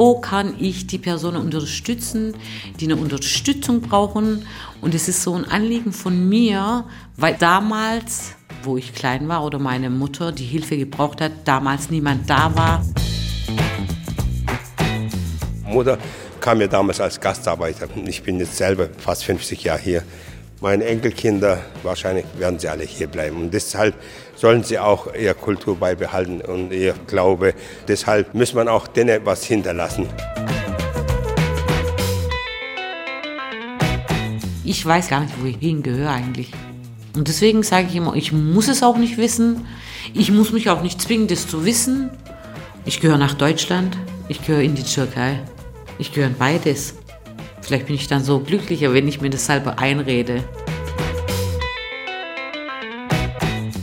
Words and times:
wo 0.00 0.18
kann 0.18 0.54
ich 0.58 0.86
die 0.86 0.96
Personen 0.96 1.36
unterstützen, 1.36 2.34
die 2.80 2.86
eine 2.86 2.96
Unterstützung 2.96 3.82
brauchen. 3.82 4.46
Und 4.80 4.94
es 4.94 5.08
ist 5.08 5.22
so 5.22 5.34
ein 5.34 5.44
Anliegen 5.44 5.92
von 5.92 6.26
mir, 6.26 6.86
weil 7.18 7.34
damals, 7.34 8.32
wo 8.62 8.78
ich 8.78 8.94
klein 8.94 9.28
war 9.28 9.44
oder 9.44 9.58
meine 9.58 9.90
Mutter 9.90 10.32
die 10.32 10.46
Hilfe 10.46 10.78
gebraucht 10.78 11.20
hat, 11.20 11.32
damals 11.44 11.90
niemand 11.90 12.30
da 12.30 12.50
war. 12.56 12.82
Mutter 15.66 15.98
kam 16.40 16.62
ja 16.62 16.66
damals 16.66 16.98
als 16.98 17.20
Gastarbeiter. 17.20 17.86
Ich 18.06 18.22
bin 18.22 18.38
jetzt 18.38 18.56
selber 18.56 18.88
fast 18.96 19.24
50 19.24 19.64
Jahre 19.64 19.82
hier. 19.82 20.02
Meine 20.62 20.84
Enkelkinder, 20.84 21.58
wahrscheinlich 21.82 22.26
werden 22.36 22.58
sie 22.58 22.68
alle 22.68 22.84
hier 22.84 23.06
bleiben. 23.06 23.38
Und 23.38 23.54
deshalb 23.54 23.94
sollen 24.36 24.62
sie 24.62 24.78
auch 24.78 25.14
ihre 25.14 25.34
Kultur 25.34 25.74
beibehalten 25.74 26.42
und 26.42 26.70
ihr 26.70 26.94
Glaube. 27.06 27.54
Deshalb 27.88 28.34
muss 28.34 28.52
man 28.52 28.68
auch 28.68 28.86
denen 28.86 29.24
was 29.24 29.42
hinterlassen. 29.42 30.06
Ich 34.62 34.84
weiß 34.84 35.08
gar 35.08 35.20
nicht, 35.20 35.32
wo 35.40 35.46
ich 35.46 35.56
hingehöre 35.60 36.10
eigentlich. 36.10 36.50
Und 37.16 37.26
deswegen 37.26 37.62
sage 37.62 37.86
ich 37.88 37.96
immer, 37.96 38.14
ich 38.14 38.30
muss 38.30 38.68
es 38.68 38.82
auch 38.82 38.98
nicht 38.98 39.16
wissen. 39.16 39.66
Ich 40.12 40.30
muss 40.30 40.52
mich 40.52 40.68
auch 40.68 40.82
nicht 40.82 41.00
zwingen, 41.00 41.26
das 41.26 41.48
zu 41.48 41.64
wissen. 41.64 42.10
Ich 42.84 43.00
gehöre 43.00 43.16
nach 43.16 43.32
Deutschland. 43.32 43.96
Ich 44.28 44.44
gehöre 44.44 44.60
in 44.60 44.74
die 44.74 44.82
Türkei. 44.82 45.40
Ich 45.96 46.12
gehöre 46.12 46.28
in 46.28 46.36
beides. 46.36 46.96
Vielleicht 47.62 47.86
bin 47.86 47.94
ich 47.94 48.08
dann 48.08 48.24
so 48.24 48.40
glücklicher, 48.40 48.92
wenn 48.94 49.06
ich 49.06 49.20
mir 49.20 49.30
das 49.30 49.46
selber 49.46 49.78
einrede. 49.78 50.42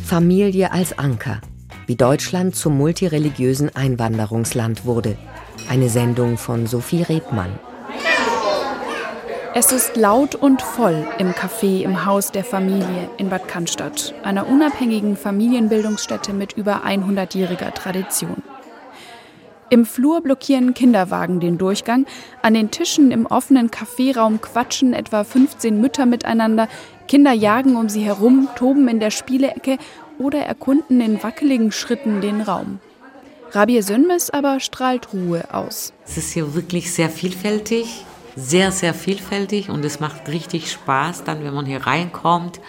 Familie 0.07 0.71
als 0.71 0.97
Anker. 0.97 1.41
Wie 1.85 1.97
Deutschland 1.97 2.55
zum 2.55 2.77
multireligiösen 2.77 3.75
Einwanderungsland 3.75 4.85
wurde. 4.85 5.17
Eine 5.69 5.89
Sendung 5.89 6.37
von 6.37 6.65
Sophie 6.65 7.01
Rebmann. 7.01 7.59
Es 9.53 9.73
ist 9.73 9.97
laut 9.97 10.33
und 10.33 10.61
voll 10.61 11.05
im 11.19 11.31
Café 11.31 11.81
im 11.81 12.05
Haus 12.05 12.31
der 12.31 12.45
Familie 12.45 13.09
in 13.17 13.27
Bad 13.27 13.49
Cannstatt, 13.49 14.13
einer 14.23 14.47
unabhängigen 14.47 15.17
Familienbildungsstätte 15.17 16.31
mit 16.31 16.53
über 16.53 16.85
100-jähriger 16.85 17.73
Tradition. 17.73 18.41
Im 19.69 19.85
Flur 19.85 20.21
blockieren 20.21 20.73
Kinderwagen 20.73 21.41
den 21.41 21.57
Durchgang. 21.57 22.05
An 22.41 22.53
den 22.53 22.71
Tischen 22.71 23.11
im 23.11 23.25
offenen 23.25 23.69
Kaffeeraum 23.69 24.39
quatschen 24.39 24.93
etwa 24.93 25.25
15 25.25 25.81
Mütter 25.81 26.05
miteinander. 26.05 26.69
Kinder 27.09 27.33
jagen 27.33 27.75
um 27.75 27.89
sie 27.89 28.01
herum, 28.01 28.47
toben 28.55 28.87
in 28.87 29.01
der 29.01 29.11
Spielecke 29.11 29.77
oder 30.19 30.39
erkunden 30.39 31.01
in 31.01 31.21
wackeligen 31.23 31.71
Schritten 31.71 32.21
den 32.21 32.41
Raum. 32.41 32.79
Rabia 33.51 33.81
Sönmes 33.81 34.29
aber 34.29 34.59
strahlt 34.59 35.13
Ruhe 35.13 35.53
aus. 35.53 35.93
Es 36.05 36.17
ist 36.17 36.33
hier 36.33 36.53
wirklich 36.53 36.93
sehr 36.93 37.09
vielfältig, 37.09 38.05
sehr, 38.35 38.71
sehr 38.71 38.93
vielfältig 38.93 39.69
und 39.69 39.83
es 39.85 39.99
macht 39.99 40.27
richtig 40.27 40.69
Spaß 40.69 41.23
dann, 41.23 41.43
wenn 41.43 41.53
man 41.53 41.65
hier 41.65 41.87
reinkommt. 41.87 42.59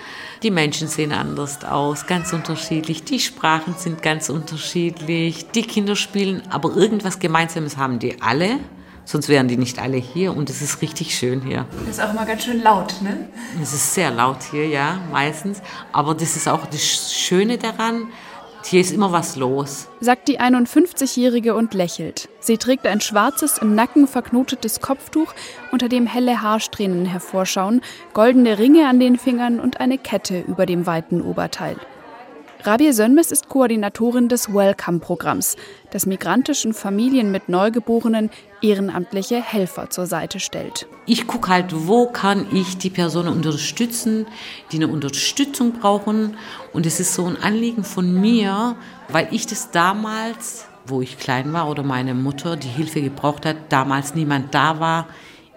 Die 0.43 0.51
Menschen 0.51 0.87
sehen 0.87 1.13
anders 1.13 1.65
aus, 1.65 2.07
ganz 2.07 2.33
unterschiedlich. 2.33 3.03
Die 3.03 3.19
Sprachen 3.19 3.75
sind 3.77 4.03
ganz 4.03 4.31
unterschiedlich. 4.31 5.51
Die 5.51 5.63
Kinder 5.63 5.97
spielen, 5.97 6.43
aber 6.49 6.75
irgendwas 6.77 7.19
Gemeinsames 7.19 7.77
haben 7.77 7.99
die 7.99 8.23
alle. 8.23 8.61
Sonst 9.09 9.31
wären 9.31 9.49
die 9.49 9.57
nicht 9.57 9.79
alle 9.79 9.97
hier 9.97 10.37
und 10.37 10.51
es 10.51 10.61
ist 10.61 10.83
richtig 10.83 11.17
schön 11.17 11.41
hier. 11.41 11.65
Das 11.87 11.97
ist 11.97 12.05
auch 12.05 12.11
immer 12.11 12.27
ganz 12.27 12.45
schön 12.45 12.63
laut, 12.63 12.97
ne? 13.01 13.27
Es 13.63 13.73
ist 13.73 13.95
sehr 13.95 14.11
laut 14.11 14.43
hier, 14.51 14.69
ja, 14.69 15.01
meistens. 15.11 15.63
Aber 15.95 16.15
das 16.15 16.37
ist 16.37 16.47
auch 16.47 16.67
das 16.67 17.15
Schöne 17.15 17.57
daran, 17.57 18.09
hier 18.65 18.83
ist 18.83 18.93
immer 18.93 19.11
was 19.11 19.37
los, 19.37 19.89
sagt 20.01 20.29
die 20.29 20.41
51-Jährige 20.41 21.55
und 21.55 21.73
lächelt. 21.73 22.29
Sie 22.41 22.59
trägt 22.59 22.87
ein 22.87 23.01
schwarzes, 23.01 23.57
im 23.57 23.75
Nacken 23.75 24.07
verknotetes 24.07 24.83
Kopftuch, 24.83 25.33
unter 25.73 25.89
dem 25.89 26.07
helle 26.07 26.43
Haarsträhnen 26.43 27.07
hervorschauen, 27.07 27.81
goldene 28.13 28.59
Ringe 28.59 28.89
an 28.89 29.01
den 29.01 29.17
Fingern 29.17 29.59
und 29.59 29.81
eine 29.81 29.97
Kette 29.97 30.41
über 30.41 30.67
dem 30.67 30.85
weiten 30.85 31.23
Oberteil. 31.23 31.79
Rabia 32.65 32.93
Sönmes 32.93 33.31
ist 33.31 33.49
Koordinatorin 33.49 34.29
des 34.29 34.53
Welcome-Programms, 34.53 35.57
das 35.93 36.07
migrantischen 36.07 36.75
Familien 36.75 37.31
mit 37.31 37.49
Neugeborenen 37.49 38.31
ehrenamtliche 38.61 39.41
Helfer 39.41 39.91
zur 39.91 40.07
Seite 40.07 40.41
stellt. 40.41 40.89
Ich 41.07 41.29
gucke 41.29 41.51
halt, 41.51 41.87
wo 41.87 42.07
kann 42.09 42.47
ich 42.53 42.77
die 42.77 42.91
Personen 42.91 43.33
unterstützen, 43.33 44.27
die 44.73 44.77
eine 44.77 44.89
Unterstützung 44.89 45.75
brauchen. 45.75 46.37
Und 46.73 46.85
es 46.85 46.99
ist 46.99 47.15
so 47.15 47.27
ein 47.27 47.41
Anliegen 47.41 47.85
von 47.85 48.21
mir, 48.21 48.75
weil 49.09 49.29
ich 49.31 49.47
das 49.47 49.71
damals, 49.71 50.67
wo 50.85 51.01
ich 51.01 51.17
klein 51.17 51.53
war 51.53 51.71
oder 51.71 51.85
meine 51.85 52.15
Mutter 52.15 52.57
die 52.57 52.67
Hilfe 52.67 53.01
gebraucht 53.01 53.47
hat, 53.47 53.57
damals 53.69 54.17
niemand 54.17 54.53
da 54.53 54.81
war. 54.81 55.07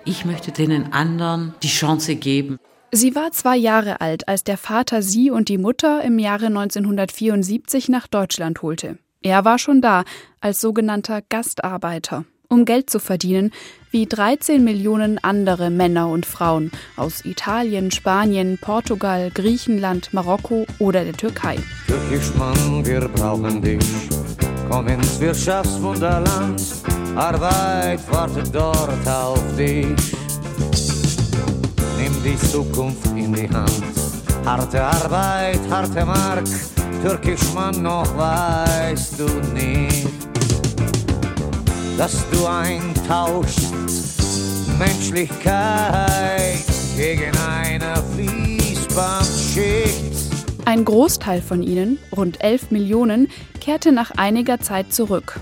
Ich 0.06 0.24
möchte 0.24 0.52
den 0.52 0.94
anderen 0.94 1.56
die 1.64 1.68
Chance 1.68 2.16
geben. 2.16 2.60
Sie 2.94 3.16
war 3.16 3.32
zwei 3.32 3.56
Jahre 3.56 4.02
alt, 4.02 4.28
als 4.28 4.44
der 4.44 4.58
Vater 4.58 5.02
sie 5.02 5.32
und 5.32 5.48
die 5.48 5.58
Mutter 5.58 6.04
im 6.04 6.20
Jahre 6.20 6.48
1974 6.48 7.88
nach 7.88 8.06
Deutschland 8.06 8.62
holte. 8.62 8.98
Er 9.22 9.46
war 9.46 9.60
schon 9.60 9.80
da, 9.80 10.04
als 10.42 10.60
sogenannter 10.60 11.22
Gastarbeiter, 11.30 12.26
um 12.50 12.66
Geld 12.66 12.90
zu 12.90 13.00
verdienen, 13.00 13.52
wie 13.92 14.08
13 14.08 14.62
Millionen 14.62 15.24
andere 15.24 15.70
Männer 15.70 16.10
und 16.10 16.26
Frauen 16.26 16.70
aus 16.98 17.24
Italien, 17.24 17.92
Spanien, 17.92 18.58
Portugal, 18.60 19.32
Griechenland, 19.34 20.14
Marokko 20.14 20.66
oder 20.78 21.06
der 21.06 21.14
Türkei. 21.14 21.60
Türkisch 21.88 22.34
Mann, 22.36 22.86
wir 22.86 23.08
brauchen 23.08 23.62
dich. 23.62 23.80
Komm 24.70 24.90
ins 24.90 25.18
Wirtschaftswunderland, 25.18 26.62
Arbeit 27.16 28.00
wartet 28.12 28.54
dort 28.54 29.08
auf 29.08 29.56
dich 29.56 29.96
die 32.24 32.38
Zukunft 32.38 33.06
in 33.16 33.34
die 33.34 33.50
Hand. 33.50 33.84
Harte 34.46 34.84
Arbeit, 34.84 35.60
harte 35.70 36.06
Mark, 36.06 36.46
türkisch 37.02 37.52
Mann, 37.54 37.82
noch 37.82 38.06
weißt 38.18 39.20
du 39.20 39.26
nicht, 39.54 40.08
dass 41.98 42.24
du 42.32 42.46
eintauschst 42.46 43.74
Menschlichkeit 44.78 46.64
gegen 46.96 47.32
eine 47.38 47.96
Fließbandschicht. 48.16 50.12
Ein 50.66 50.86
Großteil 50.86 51.42
von 51.42 51.64
ihnen, 51.64 51.98
rund 52.16 52.44
11 52.44 52.72
Millionen, 52.72 53.30
kehrte 53.60 53.92
nach 53.92 54.12
einiger 54.18 54.60
Zeit 54.60 54.94
zurück. 54.94 55.40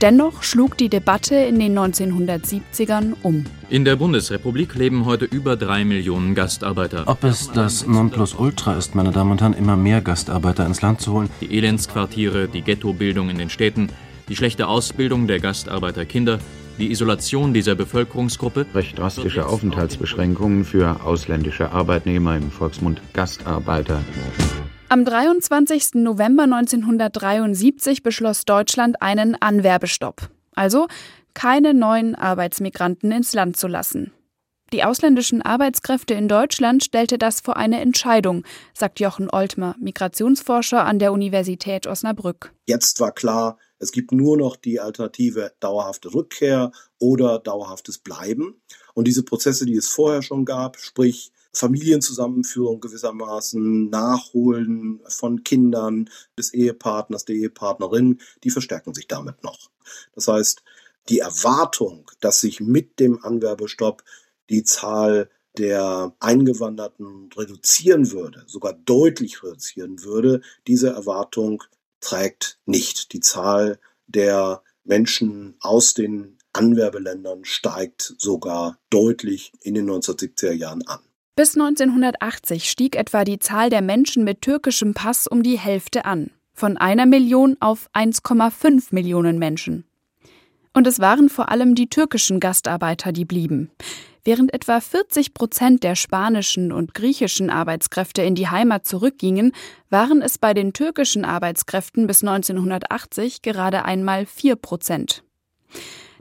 Dennoch 0.00 0.42
schlug 0.42 0.78
die 0.78 0.88
Debatte 0.88 1.34
in 1.34 1.58
den 1.58 1.78
1970ern 1.78 3.12
um. 3.22 3.44
In 3.68 3.84
der 3.84 3.96
Bundesrepublik 3.96 4.74
leben 4.74 5.04
heute 5.04 5.26
über 5.26 5.56
drei 5.56 5.84
Millionen 5.84 6.34
Gastarbeiter. 6.34 7.02
Ob 7.06 7.22
es 7.22 7.52
das 7.52 7.86
Nonplusultra 7.86 8.78
ist, 8.78 8.94
meine 8.94 9.10
Damen 9.10 9.32
und 9.32 9.42
Herren, 9.42 9.52
immer 9.52 9.76
mehr 9.76 10.00
Gastarbeiter 10.00 10.64
ins 10.64 10.80
Land 10.80 11.02
zu 11.02 11.12
holen? 11.12 11.28
Die 11.42 11.54
Elendsquartiere, 11.54 12.48
die 12.48 12.62
Ghettobildung 12.62 13.28
in 13.28 13.36
den 13.36 13.50
Städten, 13.50 13.90
die 14.30 14.36
schlechte 14.36 14.68
Ausbildung 14.68 15.26
der 15.26 15.38
Gastarbeiterkinder, 15.38 16.38
die 16.78 16.90
Isolation 16.90 17.52
dieser 17.52 17.74
Bevölkerungsgruppe. 17.74 18.64
Recht 18.74 18.98
drastische 18.98 19.46
Aufenthaltsbeschränkungen 19.46 20.64
für 20.64 21.04
ausländische 21.04 21.72
Arbeitnehmer 21.72 22.38
im 22.38 22.50
Volksmund 22.50 23.02
Gastarbeiter. 23.12 24.00
Am 24.92 25.04
23. 25.04 25.94
November 26.02 26.42
1973 26.42 28.02
beschloss 28.02 28.44
Deutschland 28.44 29.00
einen 29.00 29.40
Anwerbestopp, 29.40 30.30
also 30.56 30.88
keine 31.32 31.74
neuen 31.74 32.16
Arbeitsmigranten 32.16 33.12
ins 33.12 33.32
Land 33.32 33.56
zu 33.56 33.68
lassen. 33.68 34.12
Die 34.72 34.82
ausländischen 34.82 35.42
Arbeitskräfte 35.42 36.14
in 36.14 36.26
Deutschland 36.26 36.82
stellte 36.82 37.18
das 37.18 37.40
vor 37.40 37.56
eine 37.56 37.80
Entscheidung, 37.80 38.42
sagt 38.74 38.98
Jochen 38.98 39.30
Oltmer, 39.30 39.76
Migrationsforscher 39.78 40.84
an 40.84 40.98
der 40.98 41.12
Universität 41.12 41.86
Osnabrück. 41.86 42.52
Jetzt 42.66 42.98
war 42.98 43.12
klar, 43.12 43.58
es 43.78 43.92
gibt 43.92 44.10
nur 44.10 44.36
noch 44.36 44.56
die 44.56 44.80
Alternative 44.80 45.52
dauerhafte 45.60 46.12
Rückkehr 46.12 46.72
oder 46.98 47.38
dauerhaftes 47.38 47.98
Bleiben. 47.98 48.60
Und 48.94 49.06
diese 49.06 49.22
Prozesse, 49.22 49.66
die 49.66 49.76
es 49.76 49.88
vorher 49.88 50.22
schon 50.22 50.44
gab, 50.44 50.78
sprich 50.78 51.30
Familienzusammenführung 51.52 52.80
gewissermaßen, 52.80 53.90
Nachholen 53.90 55.00
von 55.08 55.42
Kindern 55.42 56.08
des 56.38 56.54
Ehepartners, 56.54 57.24
der 57.24 57.36
Ehepartnerin, 57.36 58.20
die 58.44 58.50
verstärken 58.50 58.94
sich 58.94 59.08
damit 59.08 59.42
noch. 59.42 59.70
Das 60.14 60.28
heißt, 60.28 60.62
die 61.08 61.18
Erwartung, 61.18 62.10
dass 62.20 62.40
sich 62.40 62.60
mit 62.60 63.00
dem 63.00 63.24
Anwerbestopp 63.24 64.04
die 64.48 64.62
Zahl 64.62 65.30
der 65.58 66.14
Eingewanderten 66.20 67.30
reduzieren 67.36 68.12
würde, 68.12 68.44
sogar 68.46 68.72
deutlich 68.72 69.42
reduzieren 69.42 70.04
würde, 70.04 70.42
diese 70.66 70.90
Erwartung 70.90 71.64
trägt 72.00 72.58
nicht. 72.66 73.12
Die 73.12 73.20
Zahl 73.20 73.80
der 74.06 74.62
Menschen 74.84 75.56
aus 75.60 75.94
den 75.94 76.38
Anwerbeländern 76.52 77.44
steigt 77.44 78.14
sogar 78.18 78.78
deutlich 78.90 79.52
in 79.62 79.74
den 79.74 79.90
1970er 79.90 80.52
Jahren 80.52 80.86
an. 80.86 81.00
Bis 81.40 81.56
1980 81.56 82.70
stieg 82.70 82.96
etwa 82.96 83.24
die 83.24 83.38
Zahl 83.38 83.70
der 83.70 83.80
Menschen 83.80 84.24
mit 84.24 84.42
türkischem 84.42 84.92
Pass 84.92 85.26
um 85.26 85.42
die 85.42 85.58
Hälfte 85.58 86.04
an, 86.04 86.32
von 86.52 86.76
einer 86.76 87.06
Million 87.06 87.56
auf 87.60 87.88
1,5 87.94 88.88
Millionen 88.90 89.38
Menschen. 89.38 89.86
Und 90.74 90.86
es 90.86 91.00
waren 91.00 91.30
vor 91.30 91.48
allem 91.48 91.74
die 91.74 91.88
türkischen 91.88 92.40
Gastarbeiter, 92.40 93.12
die 93.12 93.24
blieben. 93.24 93.70
Während 94.22 94.52
etwa 94.52 94.80
40 94.80 95.32
Prozent 95.32 95.82
der 95.82 95.94
spanischen 95.94 96.72
und 96.72 96.92
griechischen 96.92 97.48
Arbeitskräfte 97.48 98.20
in 98.20 98.34
die 98.34 98.48
Heimat 98.48 98.86
zurückgingen, 98.86 99.52
waren 99.88 100.20
es 100.20 100.36
bei 100.36 100.52
den 100.52 100.74
türkischen 100.74 101.24
Arbeitskräften 101.24 102.06
bis 102.06 102.22
1980 102.22 103.40
gerade 103.40 103.86
einmal 103.86 104.26
4 104.26 104.56
Prozent. 104.56 105.22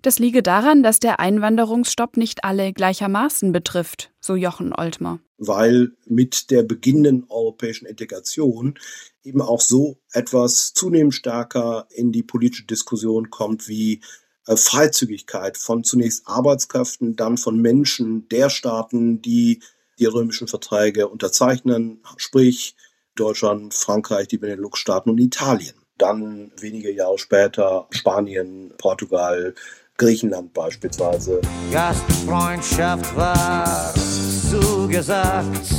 Das 0.02 0.18
liege 0.18 0.42
daran, 0.42 0.82
dass 0.82 1.00
der 1.00 1.20
Einwanderungsstopp 1.20 2.16
nicht 2.16 2.44
alle 2.46 2.72
gleichermaßen 2.72 3.52
betrifft, 3.52 4.12
so 4.22 4.36
Jochen 4.36 4.74
Oltmer. 4.74 5.20
Weil 5.38 5.92
mit 6.06 6.52
der 6.52 6.64
beginnenden 6.64 7.26
europäischen 7.30 7.86
Integration 7.86 8.80
eben 9.24 9.42
auch 9.42 9.62
so 9.62 9.98
etwas 10.14 10.74
zunehmend 10.74 11.16
stärker 11.16 11.88
in 11.90 12.12
die 12.12 12.24
politische 12.24 12.66
Diskussion 12.66 13.30
kommt 13.30 13.68
wie 13.68 14.02
äh, 14.48 14.56
Freizügigkeit 14.56 15.58
von 15.58 15.84
zunächst 15.84 16.28
Arbeitskräften, 16.28 17.16
dann 17.16 17.38
von 17.38 17.62
Menschen 17.62 18.28
der 18.30 18.50
Staaten, 18.50 19.22
die 19.22 19.62
die 20.00 20.06
römischen 20.06 20.48
Verträge 20.48 21.10
unterzeichnen, 21.10 22.02
sprich 22.16 22.76
Deutschland, 23.16 23.74
Frankreich, 23.74 24.30
die 24.30 24.38
Benelux-Staaten 24.38 25.10
und 25.10 25.20
Italien. 25.20 25.76
Dann 25.98 26.54
wenige 26.58 26.92
Jahre 26.92 27.18
später 27.18 27.88
Spanien, 27.92 28.74
Portugal, 28.78 29.54
Griechenland 30.00 30.54
beispielsweise. 30.54 31.42
Gastfreundschaft 31.72 33.16
war 33.16 33.94
zugesagt 34.50 35.72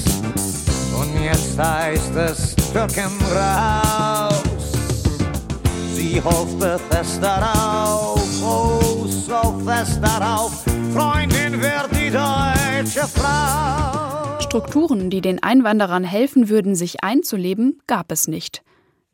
und 0.94 1.24
jetzt 1.24 1.58
heißt 1.58 2.14
es 2.16 2.54
Türken 2.72 3.10
raus. 3.34 4.42
Sie 5.94 6.22
hoffte 6.22 6.78
fest 6.90 7.22
darauf, 7.22 8.22
oh 8.42 9.06
so 9.06 9.58
fest 9.64 9.98
darauf, 10.02 10.64
Freundin 10.92 11.60
wird 11.60 11.88
die 11.92 12.10
deutsche 12.10 13.06
Frau. 13.08 14.38
Strukturen, 14.40 15.08
die 15.08 15.22
den 15.22 15.42
Einwanderern 15.42 16.04
helfen 16.04 16.48
würden, 16.50 16.74
sich 16.74 17.02
einzuleben, 17.02 17.80
gab 17.86 18.12
es 18.12 18.28
nicht. 18.28 18.62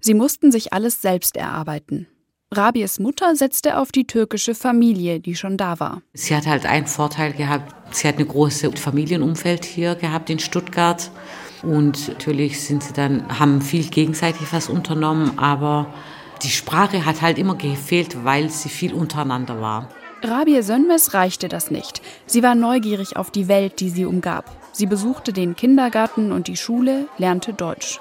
Sie 0.01 0.15
mussten 0.15 0.51
sich 0.51 0.73
alles 0.73 1.01
selbst 1.01 1.37
erarbeiten. 1.37 2.09
Rabies 2.55 3.01
Mutter 3.01 3.35
setzte 3.35 3.77
auf 3.77 3.91
die 3.91 4.07
türkische 4.07 4.55
Familie, 4.55 5.19
die 5.19 5.35
schon 5.35 5.57
da 5.57 5.81
war. 5.81 6.03
Sie 6.13 6.35
hat 6.35 6.47
halt 6.47 6.65
einen 6.65 6.87
Vorteil 6.87 7.33
gehabt. 7.33 7.75
Sie 7.91 8.07
hat 8.07 8.19
ein 8.21 8.29
großes 8.29 8.79
Familienumfeld 8.79 9.65
hier 9.65 9.97
gehabt 9.97 10.31
in 10.31 10.39
Stuttgart. 10.39 11.11
Und 11.63 12.09
natürlich 12.09 12.61
sind 12.61 12.85
sie 12.85 12.93
dann, 12.93 13.41
haben 13.41 13.61
viel 13.61 13.89
gegenseitig 13.89 14.53
was 14.53 14.69
unternommen, 14.69 15.39
aber 15.39 15.93
die 16.45 16.51
Sprache 16.51 17.05
hat 17.05 17.21
halt 17.21 17.39
immer 17.39 17.57
gefehlt, 17.57 18.25
weil 18.25 18.49
sie 18.49 18.69
viel 18.69 18.95
untereinander 18.95 19.61
war. 19.61 19.89
Rabia 20.23 20.63
Sönmes 20.63 21.15
reichte 21.15 21.49
das 21.49 21.73
nicht. 21.73 22.01
Sie 22.27 22.45
war 22.45 22.55
neugierig 22.55 23.17
auf 23.17 23.33
die 23.33 23.49
Welt, 23.49 23.81
die 23.81 23.91
sie 23.91 24.05
umgab. 24.05 24.57
Sie 24.73 24.87
besuchte 24.87 25.33
den 25.33 25.57
Kindergarten 25.57 26.31
und 26.31 26.47
die 26.47 26.57
Schule, 26.57 27.09
lernte 27.19 27.53
Deutsch. 27.53 28.01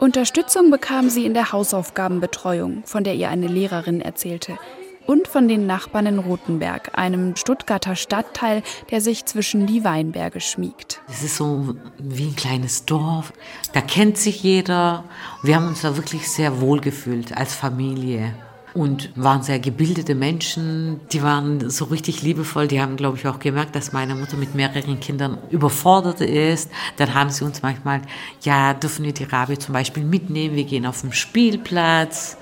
Unterstützung 0.00 0.70
bekam 0.70 1.10
sie 1.10 1.26
in 1.26 1.34
der 1.34 1.52
Hausaufgabenbetreuung, 1.52 2.84
von 2.86 3.04
der 3.04 3.16
ihr 3.16 3.28
eine 3.28 3.48
Lehrerin 3.48 4.00
erzählte 4.00 4.58
und 5.06 5.28
von 5.28 5.46
den 5.46 5.66
Nachbarn 5.66 6.06
in 6.06 6.18
Rothenberg, 6.18 6.96
einem 6.98 7.36
Stuttgarter 7.36 7.96
Stadtteil, 7.96 8.62
der 8.90 9.02
sich 9.02 9.26
zwischen 9.26 9.66
die 9.66 9.84
Weinberge 9.84 10.40
schmiegt. 10.40 11.02
Es 11.06 11.22
ist 11.22 11.36
so 11.36 11.74
wie 11.98 12.28
ein 12.28 12.36
kleines 12.36 12.86
Dorf. 12.86 13.34
Da 13.74 13.82
kennt 13.82 14.16
sich 14.16 14.42
jeder. 14.42 15.04
Wir 15.42 15.56
haben 15.56 15.68
uns 15.68 15.82
da 15.82 15.96
wirklich 15.96 16.30
sehr 16.30 16.62
wohl 16.62 16.80
gefühlt 16.80 17.36
als 17.36 17.54
Familie 17.54 18.34
und 18.74 19.10
waren 19.16 19.42
sehr 19.42 19.58
gebildete 19.58 20.14
Menschen. 20.14 21.00
Die 21.12 21.22
waren 21.22 21.70
so 21.70 21.86
richtig 21.86 22.22
liebevoll. 22.22 22.68
Die 22.68 22.80
haben, 22.80 22.96
glaube 22.96 23.16
ich, 23.18 23.26
auch 23.26 23.38
gemerkt, 23.38 23.74
dass 23.74 23.92
meine 23.92 24.14
Mutter 24.14 24.36
mit 24.36 24.54
mehreren 24.54 25.00
Kindern 25.00 25.38
überfordert 25.50 26.20
ist. 26.20 26.70
Dann 26.96 27.14
haben 27.14 27.30
sie 27.30 27.44
uns 27.44 27.62
manchmal, 27.62 28.02
ja, 28.42 28.74
dürfen 28.74 29.04
wir 29.04 29.12
die 29.12 29.24
Rabe 29.24 29.58
zum 29.58 29.72
Beispiel 29.72 30.04
mitnehmen? 30.04 30.56
Wir 30.56 30.64
gehen 30.64 30.86
auf 30.86 31.00
den 31.00 31.12
Spielplatz 31.12 32.36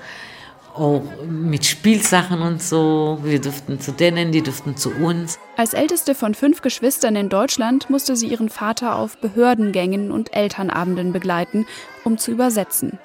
auch 0.75 1.03
mit 1.27 1.65
Spielsachen 1.65 2.41
und 2.41 2.61
so. 2.61 3.19
Wir 3.23 3.41
durften 3.41 3.79
zu 3.79 3.91
denen, 3.91 4.31
die 4.31 4.41
durften 4.41 4.77
zu 4.77 4.91
uns. 4.91 5.37
Als 5.57 5.73
älteste 5.73 6.15
von 6.15 6.33
fünf 6.33 6.61
Geschwistern 6.61 7.15
in 7.15 7.29
Deutschland 7.29 7.89
musste 7.89 8.15
sie 8.15 8.27
ihren 8.27 8.49
Vater 8.49 8.95
auf 8.95 9.17
Behördengängen 9.17 10.11
und 10.11 10.33
Elternabenden 10.33 11.11
begleiten, 11.11 11.65
um 12.03 12.17
zu 12.17 12.31
übersetzen. 12.31 12.99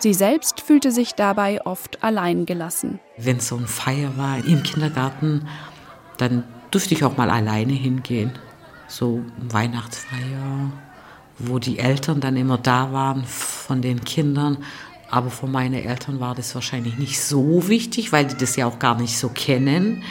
Sie 0.00 0.14
selbst 0.14 0.62
fühlte 0.62 0.92
sich 0.92 1.14
dabei 1.14 1.60
oft 1.66 2.02
allein 2.02 2.46
gelassen. 2.46 3.00
Wenn 3.18 3.38
so 3.38 3.56
ein 3.56 3.66
Feier 3.66 4.16
war 4.16 4.38
im 4.38 4.62
Kindergarten, 4.62 5.46
dann 6.16 6.44
durfte 6.70 6.94
ich 6.94 7.04
auch 7.04 7.18
mal 7.18 7.28
alleine 7.28 7.74
hingehen. 7.74 8.32
So 8.88 9.22
Weihnachtsfeier, 9.36 10.72
wo 11.38 11.58
die 11.58 11.78
Eltern 11.78 12.20
dann 12.20 12.38
immer 12.38 12.56
da 12.56 12.92
waren 12.92 13.24
von 13.26 13.82
den 13.82 14.02
Kindern. 14.02 14.64
Aber 15.10 15.30
für 15.30 15.46
meine 15.46 15.84
Eltern 15.84 16.18
war 16.18 16.34
das 16.34 16.54
wahrscheinlich 16.54 16.96
nicht 16.96 17.20
so 17.20 17.68
wichtig, 17.68 18.10
weil 18.10 18.24
die 18.24 18.36
das 18.36 18.56
ja 18.56 18.66
auch 18.66 18.78
gar 18.78 18.98
nicht 18.98 19.18
so 19.18 19.28
kennen. 19.28 20.02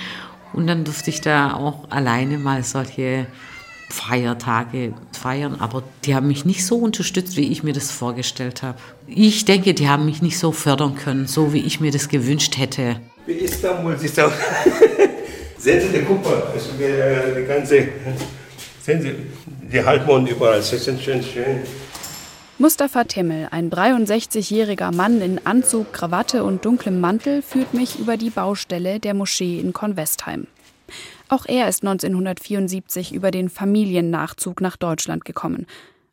Und 0.54 0.68
dann 0.68 0.84
durfte 0.84 1.10
ich 1.10 1.22
da 1.22 1.56
auch 1.56 1.90
alleine 1.90 2.38
mal 2.38 2.64
solche 2.64 3.26
Feiertage 3.90 4.94
feiern, 5.12 5.56
aber 5.60 5.84
die 6.06 6.16
haben 6.16 6.28
mich 6.28 6.46
nicht 6.46 6.66
so 6.66 6.78
unterstützt, 6.78 7.38
wie 7.38 7.52
ich 7.52 7.64
mir 7.64 7.74
das 7.74 7.92
vorgestellt 7.92 8.62
habe. 8.64 8.78
Ich 9.08 9.46
denke, 9.46 9.74
die 9.74 9.90
haben 9.90 10.06
mich 10.06 10.22
nicht 10.22 10.38
so 10.38 10.52
fördern 10.52 10.96
können, 10.96 11.28
so 11.28 11.54
wie 11.54 11.62
ich 11.62 11.80
mir 11.80 11.92
das 11.92 12.08
gewünscht 12.08 12.58
hätte. 12.58 12.98
Wie 13.26 13.34
Istanbul 13.34 13.94
ist 13.94 14.20
auch. 14.20 14.32
Sehen 15.58 15.82
Sie 15.82 15.98
die 15.98 16.06
Kuppe, 16.06 16.44
also 16.54 16.70
die 16.78 17.46
ganze, 17.46 17.90
sehen 18.82 19.02
Sie 19.02 19.14
die 19.70 19.84
Halbmond 19.84 20.30
überall, 20.30 20.60
das 20.60 20.72
ist 20.72 20.86
schön, 20.86 21.22
schön. 21.22 21.60
Mustafa 22.58 23.04
Timmel, 23.04 23.50
ein 23.52 23.70
63-jähriger 23.70 24.94
Mann 24.94 25.22
in 25.22 25.46
Anzug, 25.46 25.92
Krawatte 25.92 26.46
und 26.46 26.64
dunklem 26.64 27.02
Mantel, 27.02 27.42
führt 27.42 27.74
mich 27.74 28.00
über 28.00 28.16
die 28.16 28.30
Baustelle 28.30 29.02
der 29.02 29.14
Moschee 29.14 29.60
in 29.60 29.74
Convestheim. 29.74 30.48
Auch 31.30 31.46
er 31.46 31.70
ist 31.70 31.84
1974 31.84 33.14
über 33.14 33.30
den 33.30 33.50
Familiennachzug 33.50 34.62
nach 34.62 34.78
Deutschland 34.78 35.26
gekommen, 35.26 35.68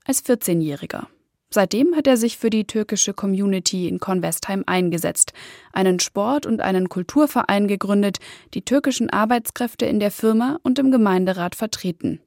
als 0.05 0.23
14-Jähriger. 0.25 1.07
Seitdem 1.49 1.95
hat 1.97 2.07
er 2.07 2.19
sich 2.19 2.37
für 2.37 2.51
die 2.51 2.67
türkische 2.67 3.15
Community 3.15 3.89
in 3.89 3.99
Convestheim 3.99 4.65
eingesetzt, 4.67 5.33
einen 5.73 6.01
Sport- 6.01 6.45
und 6.45 6.61
einen 6.61 6.91
Kulturverein 6.91 7.67
gegründet, 7.67 8.19
die 8.53 8.63
türkischen 8.63 9.09
Arbeitskräfte 9.09 9.87
in 9.87 10.01
der 10.01 10.11
Firma 10.11 10.59
und 10.63 10.79
im 10.79 10.91
Gemeinderat 10.91 11.55
vertreten. 11.55 12.21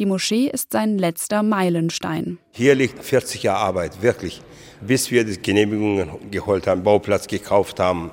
Die 0.00 0.06
Moschee 0.06 0.48
ist 0.48 0.72
sein 0.72 0.98
letzter 0.98 1.44
Meilenstein. 1.44 2.38
Hier 2.50 2.74
liegt 2.74 3.04
40 3.04 3.44
Jahre 3.44 3.60
Arbeit, 3.60 4.02
wirklich. 4.02 4.42
Bis 4.80 5.12
wir 5.12 5.24
die 5.24 5.40
Genehmigungen 5.40 6.32
geholt 6.32 6.66
haben, 6.66 6.82
Bauplatz 6.82 7.28
gekauft 7.28 7.78
haben 7.78 8.10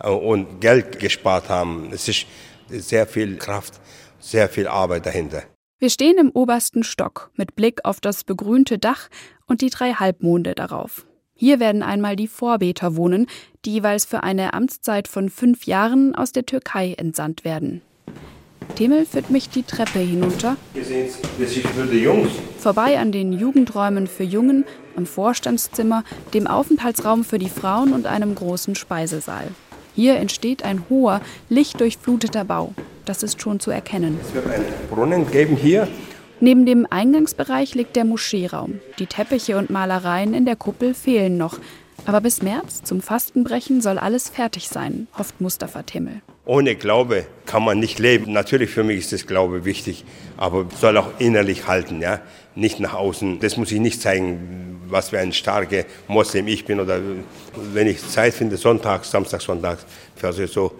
äh, 0.00 0.10
und 0.10 0.60
Geld 0.60 1.00
gespart 1.00 1.48
haben. 1.48 1.88
Es 1.90 2.06
ist 2.06 2.26
sehr 2.68 3.06
viel 3.06 3.36
Kraft, 3.36 3.80
sehr 4.20 4.48
viel 4.48 4.66
Arbeit 4.66 5.06
dahinter. 5.06 5.42
Wir 5.78 5.90
stehen 5.90 6.16
im 6.18 6.30
obersten 6.30 6.82
Stock 6.82 7.30
mit 7.36 7.56
Blick 7.56 7.84
auf 7.84 8.00
das 8.00 8.24
begrünte 8.24 8.78
Dach 8.78 9.08
und 9.46 9.60
die 9.60 9.70
drei 9.70 9.92
Halbmonde 9.92 10.54
darauf. 10.54 11.06
Hier 11.34 11.58
werden 11.60 11.82
einmal 11.82 12.16
die 12.16 12.28
Vorbeter 12.28 12.96
wohnen, 12.96 13.26
die 13.64 13.72
jeweils 13.72 14.04
für 14.04 14.22
eine 14.22 14.54
Amtszeit 14.54 15.08
von 15.08 15.28
fünf 15.28 15.66
Jahren 15.66 16.14
aus 16.14 16.32
der 16.32 16.46
Türkei 16.46 16.94
entsandt 16.96 17.44
werden. 17.44 17.82
Temel 18.76 19.04
führt 19.04 19.30
mich 19.30 19.50
die 19.50 19.62
Treppe 19.62 19.98
hinunter. 19.98 20.56
Hier 20.72 20.84
sehen 20.84 21.08
Sie, 21.08 21.42
das 21.42 21.56
ist 21.56 21.66
für 21.66 21.86
die 21.86 21.98
Jungs. 21.98 22.32
Vorbei 22.58 22.98
an 22.98 23.12
den 23.12 23.32
Jugendräumen 23.32 24.06
für 24.06 24.24
Jungen, 24.24 24.64
am 24.96 25.06
Vorstandszimmer, 25.06 26.02
dem 26.32 26.46
Aufenthaltsraum 26.46 27.24
für 27.24 27.38
die 27.38 27.48
Frauen 27.48 27.92
und 27.92 28.06
einem 28.06 28.34
großen 28.34 28.74
Speisesaal. 28.74 29.48
Hier 29.94 30.16
entsteht 30.16 30.64
ein 30.64 30.84
hoher, 30.90 31.20
lichtdurchfluteter 31.48 32.44
Bau. 32.44 32.74
Das 33.04 33.22
ist 33.22 33.40
schon 33.40 33.60
zu 33.60 33.70
erkennen. 33.70 34.18
Es 34.22 34.34
wird 34.34 34.46
einen 34.46 34.64
Brunnen 34.90 35.30
geben 35.30 35.56
hier. 35.56 35.88
Neben 36.40 36.66
dem 36.66 36.86
Eingangsbereich 36.90 37.74
liegt 37.74 37.96
der 37.96 38.04
Moscheeraum. 38.04 38.80
Die 38.98 39.06
Teppiche 39.06 39.56
und 39.56 39.70
Malereien 39.70 40.34
in 40.34 40.44
der 40.44 40.56
Kuppel 40.56 40.94
fehlen 40.94 41.36
noch. 41.36 41.58
Aber 42.06 42.20
bis 42.20 42.42
März, 42.42 42.82
zum 42.82 43.00
Fastenbrechen, 43.00 43.80
soll 43.80 43.98
alles 43.98 44.28
fertig 44.28 44.68
sein, 44.68 45.06
hofft 45.16 45.40
Mustafa 45.40 45.82
Timmel. 45.82 46.22
Ohne 46.46 46.76
Glaube 46.76 47.26
kann 47.46 47.64
man 47.64 47.80
nicht 47.80 47.98
leben. 47.98 48.32
Natürlich 48.32 48.70
für 48.70 48.84
mich 48.84 48.98
ist 48.98 49.12
das 49.12 49.26
Glaube 49.26 49.64
wichtig, 49.64 50.04
aber 50.36 50.66
soll 50.78 50.98
auch 50.98 51.08
innerlich 51.18 51.66
halten, 51.66 52.02
ja, 52.02 52.20
nicht 52.54 52.80
nach 52.80 52.92
außen. 52.92 53.40
Das 53.40 53.56
muss 53.56 53.72
ich 53.72 53.80
nicht 53.80 54.02
zeigen, 54.02 54.82
was 54.86 55.08
für 55.08 55.18
ein 55.18 55.32
starker 55.32 55.84
Moslem 56.06 56.46
ich 56.48 56.66
bin 56.66 56.80
oder 56.80 57.00
wenn 57.72 57.86
ich 57.86 58.06
Zeit 58.06 58.34
finde, 58.34 58.58
Sonntag, 58.58 59.06
Samstag, 59.06 59.40
Sonntag, 59.40 59.78
versuche 60.16 60.48
so 60.48 60.72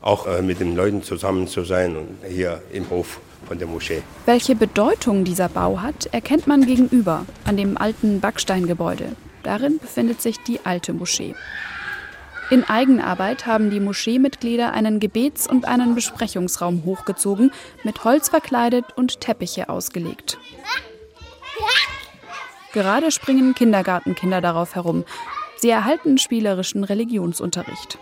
auch 0.00 0.28
äh, 0.28 0.40
mit 0.40 0.60
den 0.60 0.76
Leuten 0.76 1.02
zusammen 1.02 1.48
zu 1.48 1.64
sein 1.64 1.96
und 1.96 2.08
hier 2.28 2.62
im 2.72 2.88
Hof 2.88 3.20
von 3.48 3.58
der 3.58 3.66
Moschee. 3.66 4.02
Welche 4.26 4.54
Bedeutung 4.54 5.24
dieser 5.24 5.48
Bau 5.48 5.80
hat, 5.80 6.06
erkennt 6.12 6.46
man 6.46 6.64
gegenüber 6.64 7.26
an 7.44 7.56
dem 7.56 7.76
alten 7.76 8.20
Backsteingebäude. 8.20 9.16
Darin 9.42 9.78
befindet 9.78 10.22
sich 10.22 10.36
die 10.46 10.60
alte 10.64 10.92
Moschee. 10.92 11.34
In 12.50 12.64
Eigenarbeit 12.64 13.44
haben 13.44 13.68
die 13.70 13.80
Moscheemitglieder 13.80 14.72
einen 14.72 15.00
Gebets- 15.00 15.46
und 15.46 15.68
einen 15.68 15.94
Besprechungsraum 15.94 16.84
hochgezogen, 16.86 17.52
mit 17.84 18.04
Holz 18.04 18.30
verkleidet 18.30 18.86
und 18.96 19.20
Teppiche 19.20 19.68
ausgelegt. 19.68 20.38
Gerade 22.72 23.10
springen 23.10 23.54
Kindergartenkinder 23.54 24.40
darauf 24.40 24.74
herum. 24.74 25.04
Sie 25.56 25.68
erhalten 25.68 26.16
spielerischen 26.16 26.84
Religionsunterricht. 26.84 27.98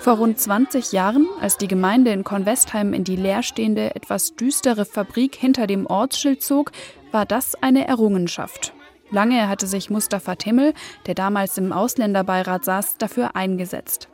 Vor 0.00 0.14
rund 0.14 0.38
20 0.38 0.92
Jahren, 0.92 1.26
als 1.40 1.56
die 1.56 1.68
Gemeinde 1.68 2.12
in 2.12 2.24
Kornwestheim 2.24 2.92
in 2.92 3.04
die 3.04 3.16
leerstehende, 3.16 3.94
etwas 3.94 4.34
düstere 4.34 4.84
Fabrik 4.84 5.34
hinter 5.34 5.66
dem 5.66 5.86
Ortsschild 5.86 6.42
zog, 6.42 6.72
war 7.12 7.24
das 7.24 7.54
eine 7.62 7.88
Errungenschaft. 7.88 8.74
Lange 9.10 9.48
hatte 9.48 9.66
sich 9.66 9.90
Mustafa 9.90 10.34
Timmel, 10.34 10.74
der 11.06 11.14
damals 11.14 11.56
im 11.58 11.72
Ausländerbeirat 11.72 12.64
saß, 12.64 12.98
dafür 12.98 13.36
eingesetzt. 13.36 14.08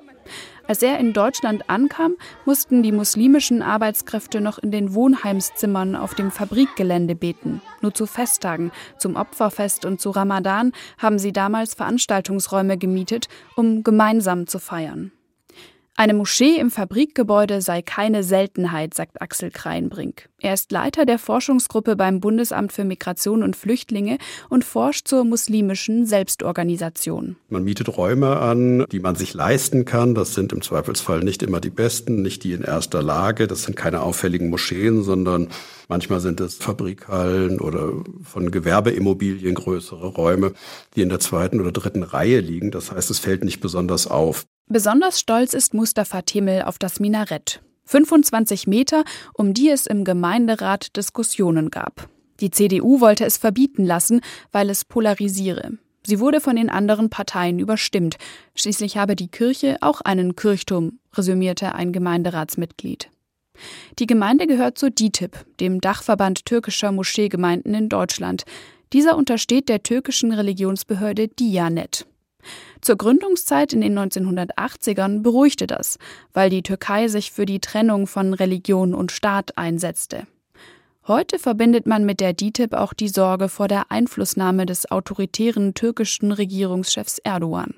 Als 0.66 0.82
er 0.82 0.98
in 0.98 1.12
Deutschland 1.12 1.68
ankam, 1.68 2.14
mussten 2.46 2.82
die 2.82 2.92
muslimischen 2.92 3.60
Arbeitskräfte 3.60 4.40
noch 4.40 4.58
in 4.58 4.70
den 4.70 4.94
Wohnheimszimmern 4.94 5.94
auf 5.94 6.14
dem 6.14 6.30
Fabrikgelände 6.30 7.14
beten. 7.14 7.60
Nur 7.82 7.92
zu 7.92 8.06
Festtagen, 8.06 8.72
zum 8.96 9.16
Opferfest 9.16 9.84
und 9.84 10.00
zu 10.00 10.10
Ramadan 10.10 10.72
haben 10.96 11.18
sie 11.18 11.32
damals 11.32 11.74
Veranstaltungsräume 11.74 12.78
gemietet, 12.78 13.28
um 13.56 13.82
gemeinsam 13.82 14.46
zu 14.46 14.58
feiern. 14.58 15.12
Eine 15.96 16.14
Moschee 16.14 16.56
im 16.58 16.72
Fabrikgebäude 16.72 17.62
sei 17.62 17.80
keine 17.80 18.24
Seltenheit, 18.24 18.94
sagt 18.94 19.22
Axel 19.22 19.52
Kreinbrink. 19.52 20.28
Er 20.40 20.54
ist 20.54 20.72
Leiter 20.72 21.06
der 21.06 21.20
Forschungsgruppe 21.20 21.94
beim 21.94 22.18
Bundesamt 22.18 22.72
für 22.72 22.82
Migration 22.82 23.44
und 23.44 23.54
Flüchtlinge 23.54 24.18
und 24.48 24.64
forscht 24.64 25.06
zur 25.06 25.24
muslimischen 25.24 26.04
Selbstorganisation. 26.04 27.36
Man 27.48 27.62
mietet 27.62 27.96
Räume 27.96 28.40
an, 28.40 28.86
die 28.90 28.98
man 28.98 29.14
sich 29.14 29.34
leisten 29.34 29.84
kann. 29.84 30.16
Das 30.16 30.34
sind 30.34 30.52
im 30.52 30.62
Zweifelsfall 30.62 31.20
nicht 31.20 31.44
immer 31.44 31.60
die 31.60 31.70
besten, 31.70 32.22
nicht 32.22 32.42
die 32.42 32.54
in 32.54 32.62
erster 32.62 33.00
Lage. 33.00 33.46
Das 33.46 33.62
sind 33.62 33.76
keine 33.76 34.00
auffälligen 34.00 34.50
Moscheen, 34.50 35.04
sondern 35.04 35.46
manchmal 35.88 36.18
sind 36.18 36.40
es 36.40 36.56
Fabrikhallen 36.56 37.60
oder 37.60 37.92
von 38.24 38.50
Gewerbeimmobilien 38.50 39.54
größere 39.54 40.08
Räume, 40.08 40.54
die 40.96 41.02
in 41.02 41.08
der 41.08 41.20
zweiten 41.20 41.60
oder 41.60 41.70
dritten 41.70 42.02
Reihe 42.02 42.40
liegen. 42.40 42.72
Das 42.72 42.90
heißt, 42.90 43.10
es 43.10 43.20
fällt 43.20 43.44
nicht 43.44 43.60
besonders 43.60 44.08
auf. 44.08 44.44
Besonders 44.68 45.20
stolz 45.20 45.52
ist 45.52 45.74
Mustafa 45.74 46.22
Temel 46.22 46.62
auf 46.62 46.78
das 46.78 46.98
Minarett. 46.98 47.60
25 47.84 48.66
Meter, 48.66 49.04
um 49.34 49.52
die 49.52 49.68
es 49.68 49.86
im 49.86 50.04
Gemeinderat 50.04 50.96
Diskussionen 50.96 51.70
gab. 51.70 52.08
Die 52.40 52.50
CDU 52.50 53.00
wollte 53.00 53.26
es 53.26 53.36
verbieten 53.36 53.84
lassen, 53.84 54.22
weil 54.52 54.70
es 54.70 54.84
polarisiere. 54.84 55.72
Sie 56.06 56.18
wurde 56.18 56.40
von 56.40 56.56
den 56.56 56.70
anderen 56.70 57.10
Parteien 57.10 57.58
überstimmt. 57.58 58.16
Schließlich 58.54 58.96
habe 58.96 59.16
die 59.16 59.28
Kirche 59.28 59.76
auch 59.80 60.00
einen 60.00 60.34
Kirchturm, 60.34 60.98
resümierte 61.14 61.74
ein 61.74 61.92
Gemeinderatsmitglied. 61.92 63.10
Die 63.98 64.06
Gemeinde 64.06 64.46
gehört 64.46 64.78
zur 64.78 64.90
DITIB, 64.90 65.36
dem 65.60 65.80
Dachverband 65.80 66.44
türkischer 66.46 66.90
Moscheegemeinden 66.90 67.74
in 67.74 67.88
Deutschland. 67.88 68.44
Dieser 68.92 69.16
untersteht 69.16 69.68
der 69.68 69.82
türkischen 69.82 70.32
Religionsbehörde 70.32 71.28
Diyanet. 71.28 72.06
Zur 72.84 72.96
Gründungszeit 72.98 73.72
in 73.72 73.80
den 73.80 73.98
1980ern 73.98 75.22
beruhigte 75.22 75.66
das, 75.66 75.96
weil 76.34 76.50
die 76.50 76.62
Türkei 76.62 77.08
sich 77.08 77.32
für 77.32 77.46
die 77.46 77.58
Trennung 77.58 78.06
von 78.06 78.34
Religion 78.34 78.92
und 78.92 79.10
Staat 79.10 79.56
einsetzte. 79.56 80.26
Heute 81.08 81.38
verbindet 81.38 81.86
man 81.86 82.04
mit 82.04 82.20
der 82.20 82.34
DITIB 82.34 82.74
auch 82.74 82.92
die 82.92 83.08
Sorge 83.08 83.48
vor 83.48 83.68
der 83.68 83.90
Einflussnahme 83.90 84.66
des 84.66 84.90
autoritären 84.90 85.72
türkischen 85.72 86.30
Regierungschefs 86.30 87.20
Erdogan. 87.20 87.72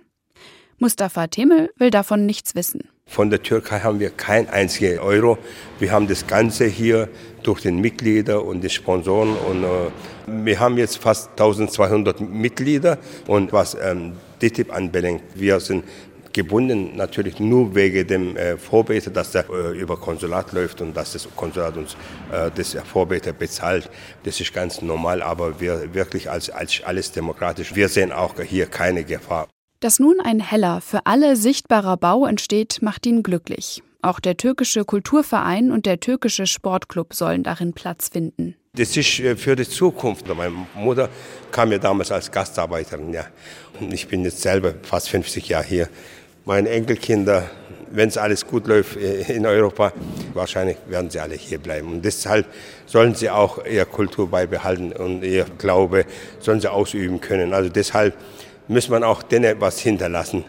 Mustafa 0.79 1.29
Temel 1.29 1.71
will 1.77 1.91
davon 1.91 2.27
nichts 2.27 2.57
wissen. 2.57 2.89
Von 3.07 3.31
der 3.31 3.41
Türkei 3.45 3.79
haben 3.79 4.01
wir 4.01 4.11
kein 4.11 4.51
einziger 4.51 5.01
Euro. 5.01 5.39
Wir 5.79 5.93
haben 5.93 6.09
das 6.09 6.27
Ganze 6.27 6.67
hier 6.67 7.09
durch 7.45 7.63
den 7.63 7.81
Mitglieder 7.81 8.45
und 8.45 8.63
die 8.63 8.71
Sponsoren. 8.71 9.37
Und 9.37 9.63
äh, 9.63 10.45
wir 10.45 10.59
haben 10.59 10.77
jetzt 10.77 10.99
fast 10.99 11.31
1200 11.31 12.21
Mitglieder. 12.21 12.99
Und 13.29 13.53
was 13.53 13.77
ähm, 13.81 14.15
DTIP 14.41 14.73
anbelangt, 14.73 15.23
wir 15.35 15.61
sind 15.61 15.85
gebunden 16.37 16.95
natürlich 16.97 17.41
nur 17.41 17.75
wegen 17.75 18.07
dem 18.07 18.37
äh, 18.37 18.59
Vorbeter, 18.59 19.11
dass 19.11 19.33
der 19.33 19.49
äh, 19.49 19.79
über 19.79 19.97
Konsulat 19.97 20.53
läuft 20.53 20.83
und 20.83 20.95
dass 20.95 21.15
das 21.15 21.27
Konsulat 21.35 21.77
uns 21.79 21.97
äh, 22.31 22.51
das 22.55 22.77
Vorbeter 22.85 23.33
bezahlt. 23.33 23.89
Das 24.25 24.39
ist 24.39 24.53
ganz 24.53 24.83
normal, 24.83 25.23
aber 25.23 25.59
wir 25.61 25.95
wirklich 25.95 26.31
als, 26.31 26.51
als 26.51 26.83
alles 26.85 27.11
demokratisch. 27.11 27.75
Wir 27.75 27.89
sehen 27.89 28.13
auch 28.13 28.35
hier 28.39 28.67
keine 28.67 29.03
Gefahr. 29.05 29.49
Dass 29.81 29.99
nun 29.99 30.21
ein 30.21 30.41
heller, 30.41 30.83
für 30.83 31.07
alle 31.07 31.37
sichtbarer 31.37 31.97
Bau 31.97 32.27
entsteht, 32.27 32.81
macht 32.83 33.07
ihn 33.07 33.23
glücklich. 33.23 33.83
Auch 34.07 34.21
der 34.21 34.37
türkische 34.37 34.85
Kulturverein 34.85 35.73
und 35.73 35.85
der 35.85 35.99
türkische 35.99 36.47
Sportclub 36.47 37.13
sollen 37.13 37.43
darin 37.43 37.73
Platz 37.73 38.09
finden. 38.09 38.55
Das 38.77 38.97
ist 38.97 39.19
äh, 39.19 39.35
für 39.35 39.57
die 39.57 39.69
Zukunft. 39.69 40.29
Meine 40.29 40.55
Mutter 40.77 41.09
kam 41.51 41.73
ja 41.73 41.79
damals 41.79 42.13
als 42.13 42.31
Gastarbeiterin. 42.31 43.13
Ja. 43.13 43.27
Und 43.81 43.93
ich 43.93 44.07
bin 44.07 44.23
jetzt 44.23 44.43
selber 44.43 44.75
fast 44.83 45.09
50 45.09 45.49
Jahre 45.49 45.65
hier. 45.65 45.89
Meine 46.45 46.69
Enkelkinder, 46.69 47.51
wenn 47.91 48.09
es 48.09 48.17
alles 48.17 48.47
gut 48.47 48.69
läuft 48.69 48.97
äh, 48.97 49.23
in 49.35 49.45
Europa, 49.45 49.93
wahrscheinlich 50.35 50.77
werden 50.87 51.11
sie 51.11 51.19
alle 51.19 51.35
hier 51.35 51.59
bleiben. 51.59 51.95
Und 51.95 52.05
deshalb 52.05 52.47
sollen 52.87 53.17
sie 53.17 53.29
auch 53.29 53.67
ihre 53.67 53.87
Kultur 53.87 54.31
beibehalten 54.31 54.93
und 54.93 55.25
ihr 55.25 55.47
Glaube 55.59 56.05
sollen 56.39 56.61
sie 56.61 56.71
ausüben 56.71 57.21
können. 57.21 57.53
Also 57.53 57.71
deshalb 57.71 58.15
muss 58.69 58.89
man 58.89 59.03
auch 59.03 59.25
denen 59.25 59.61
was 59.61 59.81
hinterlassen, 59.81 60.45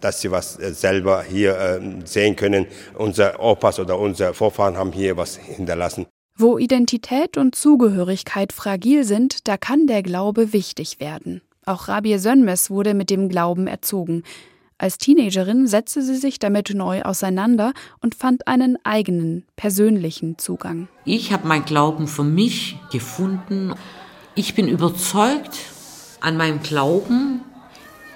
dass 0.00 0.20
sie 0.20 0.30
was 0.30 0.58
äh, 0.58 0.72
selber 0.72 1.22
hier 1.22 1.58
ähm, 1.58 2.06
sehen 2.06 2.36
können. 2.36 2.66
Unser 2.96 3.40
Opas 3.40 3.78
oder 3.78 3.98
unsere 3.98 4.34
Vorfahren 4.34 4.76
haben 4.76 4.92
hier 4.92 5.16
was 5.16 5.36
hinterlassen. 5.36 6.06
Wo 6.36 6.56
Identität 6.56 7.36
und 7.36 7.56
Zugehörigkeit 7.56 8.52
fragil 8.52 9.04
sind, 9.04 9.48
da 9.48 9.56
kann 9.56 9.86
der 9.86 10.02
Glaube 10.02 10.52
wichtig 10.52 11.00
werden. 11.00 11.42
Auch 11.66 11.88
Rabie 11.88 12.18
Sönmes 12.18 12.70
wurde 12.70 12.94
mit 12.94 13.10
dem 13.10 13.28
Glauben 13.28 13.66
erzogen. 13.66 14.22
Als 14.80 14.96
Teenagerin 14.98 15.66
setzte 15.66 16.02
sie 16.02 16.14
sich 16.14 16.38
damit 16.38 16.72
neu 16.72 17.02
auseinander 17.02 17.72
und 18.00 18.14
fand 18.14 18.46
einen 18.46 18.78
eigenen, 18.84 19.44
persönlichen 19.56 20.38
Zugang. 20.38 20.86
Ich 21.04 21.32
habe 21.32 21.48
mein 21.48 21.64
Glauben 21.64 22.06
für 22.06 22.22
mich 22.22 22.78
gefunden. 22.92 23.74
Ich 24.36 24.54
bin 24.54 24.68
überzeugt 24.68 25.58
an 26.20 26.36
meinem 26.36 26.62
Glauben 26.62 27.40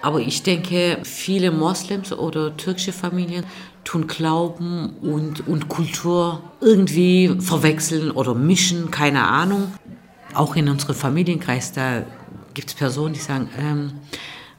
aber 0.03 0.21
ich 0.21 0.43
denke, 0.43 0.99
viele 1.05 1.53
Moslems 1.53 2.13
oder 2.13 2.57
türkische 2.57 2.93
Familien 2.93 3.47
tun 3.85 4.09
Glauben 4.09 4.91
und, 5.01 5.47
und 5.47 5.69
Kultur 5.69 6.43
irgendwie 6.61 7.37
verwechseln 7.39 8.11
oder 8.11 8.35
mischen, 8.35 8.91
keine 8.91 9.27
Ahnung. 9.27 9.73
Auch 10.35 10.57
in 10.57 10.69
unserem 10.69 10.97
Familienkreis, 10.97 11.73
da 11.73 12.03
gibt 12.53 12.69
es 12.69 12.75
Personen, 12.75 13.15
die 13.15 13.21
sagen, 13.21 13.49
ähm, 13.59 13.93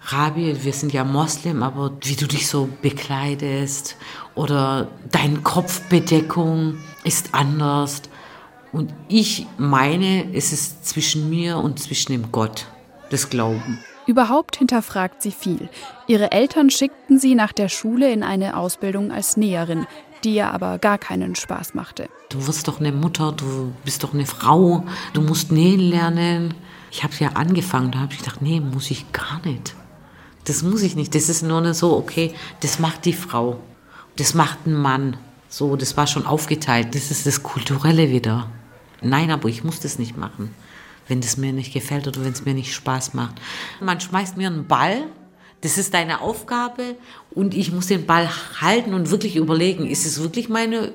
Rabi, 0.06 0.64
wir 0.64 0.74
sind 0.74 0.94
ja 0.94 1.04
Moslem, 1.04 1.62
aber 1.62 1.92
wie 2.02 2.16
du 2.16 2.26
dich 2.28 2.48
so 2.48 2.68
bekleidest 2.82 3.96
oder 4.36 4.90
deine 5.12 5.40
Kopfbedeckung 5.40 6.78
ist 7.04 7.34
anders. 7.34 8.02
Und 8.72 8.94
ich 9.08 9.46
meine, 9.58 10.34
es 10.34 10.52
ist 10.52 10.86
zwischen 10.86 11.30
mir 11.30 11.58
und 11.58 11.80
zwischen 11.80 12.12
dem 12.12 12.32
Gott, 12.32 12.66
das 13.10 13.30
Glauben. 13.30 13.80
Überhaupt 14.06 14.58
hinterfragt 14.58 15.22
sie 15.22 15.32
viel. 15.32 15.70
Ihre 16.08 16.32
Eltern 16.32 16.70
schickten 16.70 17.20
sie 17.20 17.36
nach 17.36 17.54
der 17.54 17.70
Schule 17.70 18.12
in 18.12 18.24
eine 18.24 18.58
Ausbildung 18.58 19.12
als 19.12 19.38
Näherin, 19.38 19.88
die 20.24 20.36
ihr 20.36 20.52
aber 20.52 20.78
gar 20.78 20.98
keinen 20.98 21.36
Spaß 21.36 21.74
machte. 21.74 22.10
Du 22.30 22.46
wirst 22.48 22.68
doch 22.68 22.80
eine 22.80 22.92
Mutter, 22.92 23.32
du 23.32 23.74
bist 23.86 24.04
doch 24.04 24.14
eine 24.14 24.26
Frau, 24.26 24.84
du 25.14 25.22
musst 25.22 25.52
nähen 25.52 25.80
lernen. 25.80 26.54
Ich 26.92 27.04
habe 27.04 27.14
ja 27.20 27.30
angefangen, 27.30 27.92
da 27.92 28.00
habe 28.00 28.14
ich 28.14 28.20
gedacht, 28.20 28.42
nee, 28.42 28.60
muss 28.60 28.92
ich 28.92 29.12
gar 29.12 29.42
nicht. 29.46 29.76
Das 30.46 30.64
muss 30.64 30.82
ich 30.82 30.96
nicht. 30.96 31.16
Das 31.16 31.30
ist 31.30 31.42
nur 31.42 31.74
so, 31.74 31.96
okay, 31.96 32.34
das 32.60 32.80
macht 32.80 33.06
die 33.06 33.14
Frau. 33.14 33.60
Das 34.18 34.34
macht 34.34 34.68
ein 34.68 34.74
Mann. 34.74 35.18
So, 35.48 35.76
das 35.76 35.96
war 35.96 36.08
schon 36.08 36.26
aufgeteilt. 36.26 36.94
Das 36.96 37.10
ist 37.10 37.26
das 37.26 37.44
Kulturelle 37.44 38.10
wieder. 38.10 38.50
Nein, 39.02 39.32
aber 39.32 39.48
ich 39.50 39.64
muss 39.64 39.80
das 39.80 40.00
nicht 40.00 40.18
machen 40.18 40.54
wenn 41.08 41.22
das 41.22 41.38
mir 41.38 41.54
nicht 41.54 41.74
gefällt 41.74 42.08
oder 42.08 42.24
wenn 42.24 42.34
es 42.34 42.46
mir 42.46 42.54
nicht 42.54 42.74
Spaß 42.74 43.14
macht. 43.14 43.36
Man 43.82 44.00
schmeißt 44.00 44.38
mir 44.38 44.48
einen 44.48 44.68
Ball, 44.68 45.04
das 45.62 45.78
ist 45.78 45.94
deine 45.94 46.22
Aufgabe 46.22 46.96
und 47.32 47.54
ich 47.54 47.72
muss 47.72 47.88
den 47.88 48.06
Ball 48.06 48.30
halten 48.60 48.94
und 48.94 49.12
wirklich 49.12 49.36
überlegen, 49.36 49.88
ist 49.88 50.06
es 50.06 50.22
wirklich 50.22 50.50
meine 50.50 50.92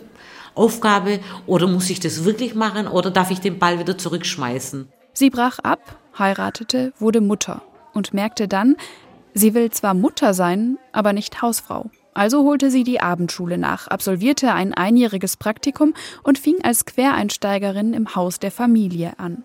Aufgabe 0.55 1.21
oder 1.47 1.67
muss 1.67 1.89
ich 1.89 2.01
das 2.01 2.25
wirklich 2.25 2.55
machen 2.55 2.87
oder 2.87 3.11
darf 3.11 3.31
ich 3.31 3.41
den 3.41 3.59
Ball 3.59 3.79
wieder 3.79 3.97
zurückschmeißen? 3.97 4.89
Sie 5.15 5.31
brach 5.31 5.59
ab, 5.61 5.99
heiratete, 6.19 6.93
wurde 6.99 7.21
Mutter 7.21 7.63
und 7.95 8.13
merkte 8.13 8.47
dann, 8.47 8.77
sie 9.35 9.55
will 9.55 9.71
zwar 9.71 9.95
Mutter 9.95 10.35
sein, 10.35 10.79
aber 10.93 11.13
nicht 11.13 11.41
Hausfrau. 11.41 11.91
Also 12.13 12.45
holte 12.45 12.71
sie 12.71 12.83
die 12.83 13.01
Abendschule 13.01 13.59
nach, 13.59 13.87
absolvierte 13.87 14.53
ein 14.53 14.75
einjähriges 14.75 15.37
Praktikum 15.37 15.95
und 16.25 16.39
fing 16.39 16.57
als 16.63 16.85
Quereinsteigerin 16.85 17.95
im 17.95 18.17
Haus 18.17 18.41
der 18.41 18.51
Familie 18.51 19.13
an. 19.19 19.45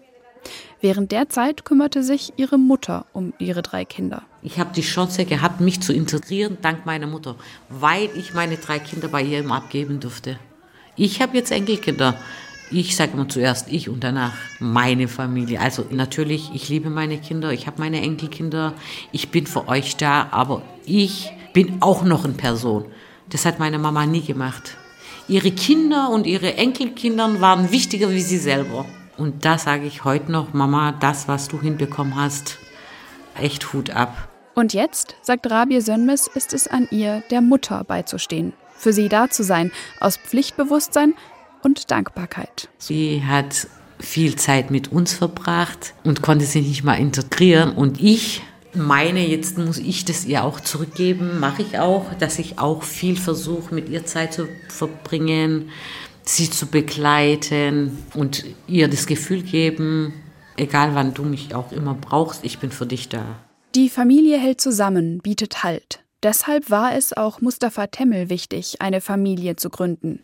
Während 0.83 1.13
der 1.13 1.29
Zeit 1.29 1.63
kümmerte 1.63 2.03
sich 2.03 2.33
ihre 2.35 2.57
Mutter 2.57 3.05
um 3.13 3.31
ihre 3.39 3.61
drei 3.61 3.85
Kinder. 3.85 4.23
Ich 4.41 4.59
habe 4.59 4.73
die 4.75 4.81
Chance 4.81 5.23
gehabt, 5.23 5.61
mich 5.61 5.79
zu 5.79 5.93
integrieren 5.93 6.57
dank 6.61 6.85
meiner 6.85 7.07
Mutter, 7.07 7.37
weil 7.69 8.09
ich 8.17 8.33
meine 8.33 8.57
drei 8.57 8.79
Kinder 8.79 9.07
bei 9.07 9.23
ihr 9.23 9.39
immer 9.39 9.55
abgeben 9.55 10.01
durfte. 10.01 10.37
Ich 10.97 11.21
habe 11.21 11.37
jetzt 11.37 11.53
Enkelkinder. 11.53 12.15
Ich 12.69 12.97
sage 12.97 13.13
immer 13.13 13.29
zuerst 13.29 13.71
ich 13.71 13.87
und 13.87 14.03
danach 14.03 14.33
meine 14.59 15.07
Familie. 15.07 15.61
Also 15.61 15.85
natürlich, 15.89 16.51
ich 16.53 16.67
liebe 16.67 16.89
meine 16.89 17.17
Kinder, 17.17 17.53
ich 17.53 17.65
habe 17.65 17.79
meine 17.79 18.01
Enkelkinder, 18.01 18.73
ich 19.13 19.29
bin 19.29 19.47
für 19.47 19.69
euch 19.69 19.95
da, 19.95 20.27
aber 20.31 20.63
ich 20.85 21.31
bin 21.53 21.77
auch 21.79 22.03
noch 22.03 22.25
eine 22.25 22.33
Person. 22.33 22.83
Das 23.29 23.45
hat 23.45 23.57
meine 23.57 23.79
Mama 23.79 24.05
nie 24.05 24.19
gemacht. 24.19 24.75
Ihre 25.29 25.51
Kinder 25.51 26.09
und 26.09 26.27
ihre 26.27 26.55
Enkelkinder 26.55 27.39
waren 27.39 27.71
wichtiger 27.71 28.09
wie 28.09 28.19
sie 28.19 28.37
selber. 28.37 28.85
Und 29.17 29.46
da 29.46 29.58
sage 29.58 29.86
ich 29.86 30.03
heute 30.03 30.32
noch, 30.32 30.53
Mama, 30.53 30.91
das, 30.91 31.27
was 31.27 31.48
du 31.48 31.62
hinbekommen 31.62 32.15
hast, 32.15 32.58
echt 33.39 33.74
Hut 33.74 33.89
ab. 33.91 34.29
Und 34.55 34.74
jetzt, 34.74 35.15
sagt 35.22 35.50
Rabia 35.50 35.82
Sönmes, 35.82 36.27
ist 36.27 36.53
es 36.53 36.67
an 36.67 36.88
ihr, 36.91 37.24
der 37.32 37.41
Mutter 37.41 37.84
beizustehen, 37.84 38.53
für 38.75 38.93
sie 38.93 39.10
da 39.10 39.29
zu 39.29 39.43
sein, 39.43 39.72
aus 40.00 40.17
Pflichtbewusstsein 40.17 41.15
und 41.63 41.89
Dankbarkeit. 41.91 42.70
Sie 42.77 43.24
hat 43.25 43.67
viel 44.00 44.36
Zeit 44.36 44.70
mit 44.70 44.91
uns 44.91 45.13
verbracht 45.13 45.93
und 46.03 46.22
konnte 46.22 46.46
sich 46.46 46.67
nicht 46.67 46.84
mal 46.84 46.96
integrieren. 46.96 47.74
Und 47.74 48.01
ich 48.01 48.41
meine, 48.75 49.25
jetzt 49.25 49.58
muss 49.58 49.77
ich 49.77 50.05
das 50.05 50.25
ihr 50.25 50.43
auch 50.43 50.60
zurückgeben, 50.60 51.39
mache 51.39 51.62
ich 51.62 51.79
auch, 51.79 52.13
dass 52.20 52.39
ich 52.39 52.60
auch 52.60 52.84
viel 52.84 53.15
versuche, 53.15 53.74
mit 53.74 53.89
ihr 53.89 54.05
Zeit 54.05 54.34
zu 54.34 54.48
verbringen, 54.67 55.70
sie 56.25 56.49
zu 56.49 56.67
begleiten 56.67 57.97
und 58.13 58.45
ihr 58.67 58.87
das 58.87 59.07
Gefühl 59.07 59.43
geben, 59.43 60.13
egal 60.57 60.95
wann 60.95 61.13
du 61.13 61.23
mich 61.23 61.53
auch 61.55 61.71
immer 61.71 61.93
brauchst, 61.93 62.43
ich 62.43 62.59
bin 62.59 62.71
für 62.71 62.85
dich 62.85 63.09
da. 63.09 63.23
Die 63.75 63.89
Familie 63.89 64.37
hält 64.37 64.61
zusammen, 64.61 65.19
bietet 65.19 65.63
Halt. 65.63 66.03
Deshalb 66.21 66.69
war 66.69 66.95
es 66.95 67.11
auch 67.11 67.41
Mustafa 67.41 67.87
Temmel 67.87 68.29
wichtig, 68.29 68.81
eine 68.81 69.01
Familie 69.01 69.55
zu 69.55 69.69
gründen. 69.69 70.19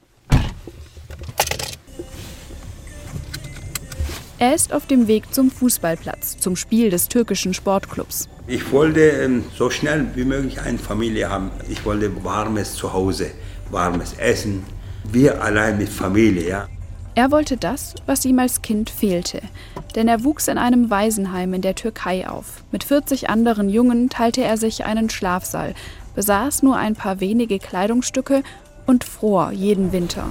Er 4.41 4.55
ist 4.55 4.71
auf 4.71 4.85
dem 4.85 5.09
Weg 5.09 5.33
zum 5.33 5.51
Fußballplatz, 5.51 6.37
zum 6.37 6.55
Spiel 6.55 6.89
des 6.89 7.09
türkischen 7.09 7.53
Sportclubs. 7.53 8.29
Ich 8.47 8.71
wollte 8.71 9.01
ähm, 9.01 9.43
so 9.57 9.69
schnell 9.69 10.07
wie 10.15 10.23
möglich 10.23 10.61
eine 10.61 10.77
Familie 10.77 11.29
haben. 11.29 11.51
Ich 11.67 11.83
wollte 11.83 12.23
warmes 12.23 12.75
Zuhause, 12.75 13.31
warmes 13.69 14.13
Essen. 14.13 14.63
Wir 15.11 15.41
allein 15.41 15.77
mit 15.77 15.89
Familie, 15.89 16.47
ja. 16.47 16.67
Er 17.15 17.31
wollte 17.31 17.57
das, 17.57 17.95
was 18.05 18.23
ihm 18.25 18.37
als 18.37 18.61
Kind 18.61 18.89
fehlte. 18.89 19.41
Denn 19.95 20.07
er 20.07 20.23
wuchs 20.23 20.47
in 20.47 20.57
einem 20.57 20.89
Waisenheim 20.89 21.53
in 21.53 21.61
der 21.61 21.75
Türkei 21.75 22.29
auf. 22.29 22.63
Mit 22.71 22.83
40 22.83 23.29
anderen 23.29 23.69
Jungen 23.69 24.09
teilte 24.09 24.43
er 24.43 24.57
sich 24.57 24.85
einen 24.85 25.09
Schlafsaal, 25.09 25.73
besaß 26.15 26.61
nur 26.63 26.77
ein 26.77 26.95
paar 26.95 27.19
wenige 27.19 27.57
Kleidungsstücke 27.57 28.43
und 28.85 29.03
fror 29.03 29.51
jeden 29.51 29.91
Winter. 29.91 30.25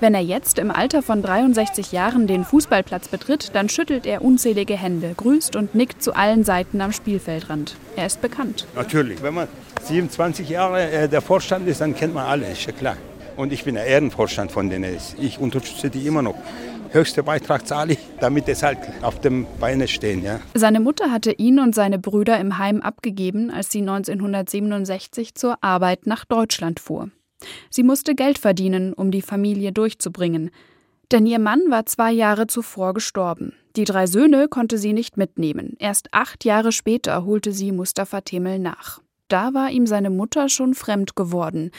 Wenn 0.00 0.14
er 0.14 0.22
jetzt 0.22 0.58
im 0.58 0.70
Alter 0.70 1.02
von 1.02 1.22
63 1.22 1.92
Jahren 1.92 2.26
den 2.26 2.44
Fußballplatz 2.44 3.08
betritt, 3.08 3.54
dann 3.54 3.68
schüttelt 3.68 4.06
er 4.06 4.22
unzählige 4.22 4.76
Hände, 4.76 5.14
grüßt 5.16 5.56
und 5.56 5.74
nickt 5.74 6.02
zu 6.02 6.14
allen 6.14 6.44
Seiten 6.44 6.80
am 6.80 6.92
Spielfeldrand. 6.92 7.76
Er 7.96 8.06
ist 8.06 8.20
bekannt. 8.20 8.66
Natürlich, 8.74 9.22
wenn 9.22 9.34
man 9.34 9.48
27 9.82 10.48
Jahre 10.48 10.90
äh, 10.90 11.08
der 11.08 11.22
Vorstand 11.22 11.66
ist, 11.68 11.80
dann 11.80 11.94
kennt 11.94 12.14
man 12.14 12.26
alle, 12.26 12.46
ist 12.46 12.66
ja 12.66 12.72
klar. 12.72 12.96
Und 13.40 13.54
ich 13.54 13.64
bin 13.64 13.74
der 13.74 13.86
Ehrenvorstand 13.86 14.52
von 14.52 14.68
denen. 14.68 14.98
Ich 15.18 15.38
unterstütze 15.38 15.88
die 15.88 16.06
immer 16.06 16.20
noch. 16.20 16.34
Höchster 16.90 17.22
Beitrag 17.22 17.66
zahle 17.66 17.94
ich, 17.94 17.98
damit 18.20 18.46
es 18.50 18.62
halt 18.62 18.76
auf 19.00 19.18
dem 19.18 19.46
Beine 19.58 19.88
stehen. 19.88 20.22
Ja. 20.22 20.40
Seine 20.52 20.78
Mutter 20.78 21.10
hatte 21.10 21.32
ihn 21.32 21.58
und 21.58 21.74
seine 21.74 21.98
Brüder 21.98 22.38
im 22.38 22.58
Heim 22.58 22.82
abgegeben, 22.82 23.50
als 23.50 23.70
sie 23.70 23.80
1967 23.80 25.34
zur 25.36 25.56
Arbeit 25.64 26.06
nach 26.06 26.26
Deutschland 26.26 26.80
fuhr. 26.80 27.08
Sie 27.70 27.82
musste 27.82 28.14
Geld 28.14 28.36
verdienen, 28.36 28.92
um 28.92 29.10
die 29.10 29.22
Familie 29.22 29.72
durchzubringen. 29.72 30.50
Denn 31.10 31.24
ihr 31.24 31.38
Mann 31.38 31.62
war 31.70 31.86
zwei 31.86 32.12
Jahre 32.12 32.46
zuvor 32.46 32.92
gestorben. 32.92 33.54
Die 33.74 33.84
drei 33.84 34.06
Söhne 34.06 34.48
konnte 34.48 34.76
sie 34.76 34.92
nicht 34.92 35.16
mitnehmen. 35.16 35.76
Erst 35.78 36.12
acht 36.12 36.44
Jahre 36.44 36.72
später 36.72 37.24
holte 37.24 37.52
sie 37.52 37.72
Mustafa 37.72 38.20
Temel 38.20 38.58
nach. 38.58 39.00
Da 39.28 39.54
war 39.54 39.70
ihm 39.70 39.86
seine 39.86 40.10
Mutter 40.10 40.50
schon 40.50 40.74
fremd 40.74 41.16
geworden 41.16 41.70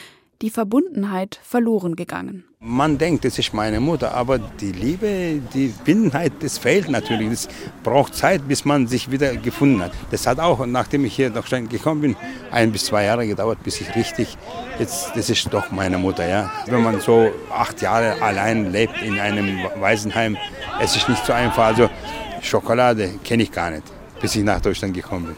die 0.42 0.50
Verbundenheit 0.50 1.38
verloren 1.42 1.96
gegangen. 1.96 2.44
Man 2.58 2.98
denkt, 2.98 3.24
es 3.24 3.38
ist 3.38 3.54
meine 3.54 3.80
Mutter, 3.80 4.14
aber 4.14 4.38
die 4.38 4.72
Liebe, 4.72 5.40
die 5.54 5.72
Bindenheit, 5.84 6.32
das 6.40 6.58
fehlt 6.58 6.88
natürlich. 6.88 7.28
Es 7.30 7.48
braucht 7.82 8.14
Zeit, 8.14 8.46
bis 8.46 8.64
man 8.64 8.86
sich 8.86 9.10
wieder 9.10 9.34
gefunden 9.36 9.82
hat. 9.82 9.92
Das 10.10 10.26
hat 10.26 10.38
auch, 10.38 10.64
nachdem 10.66 11.04
ich 11.04 11.16
hier 11.16 11.30
nach 11.30 11.46
Stein 11.46 11.68
gekommen 11.68 12.00
bin, 12.02 12.16
ein 12.50 12.70
bis 12.70 12.84
zwei 12.86 13.04
Jahre 13.04 13.26
gedauert, 13.26 13.62
bis 13.64 13.80
ich 13.80 13.94
richtig, 13.96 14.36
jetzt, 14.78 15.10
das 15.16 15.30
ist 15.30 15.52
doch 15.52 15.70
meine 15.70 15.98
Mutter, 15.98 16.28
ja. 16.28 16.52
Wenn 16.66 16.82
man 16.82 17.00
so 17.00 17.30
acht 17.50 17.80
Jahre 17.80 18.20
allein 18.22 18.70
lebt 18.70 19.00
in 19.02 19.18
einem 19.18 19.58
Waisenheim, 19.80 20.36
es 20.80 20.94
ist 20.94 21.08
nicht 21.08 21.24
so 21.24 21.32
einfach. 21.32 21.64
Also 21.64 21.88
Schokolade 22.42 23.10
kenne 23.24 23.44
ich 23.44 23.52
gar 23.52 23.70
nicht, 23.70 23.84
bis 24.20 24.36
ich 24.36 24.44
nach 24.44 24.60
Deutschland 24.60 24.94
gekommen 24.94 25.26
bin. 25.26 25.36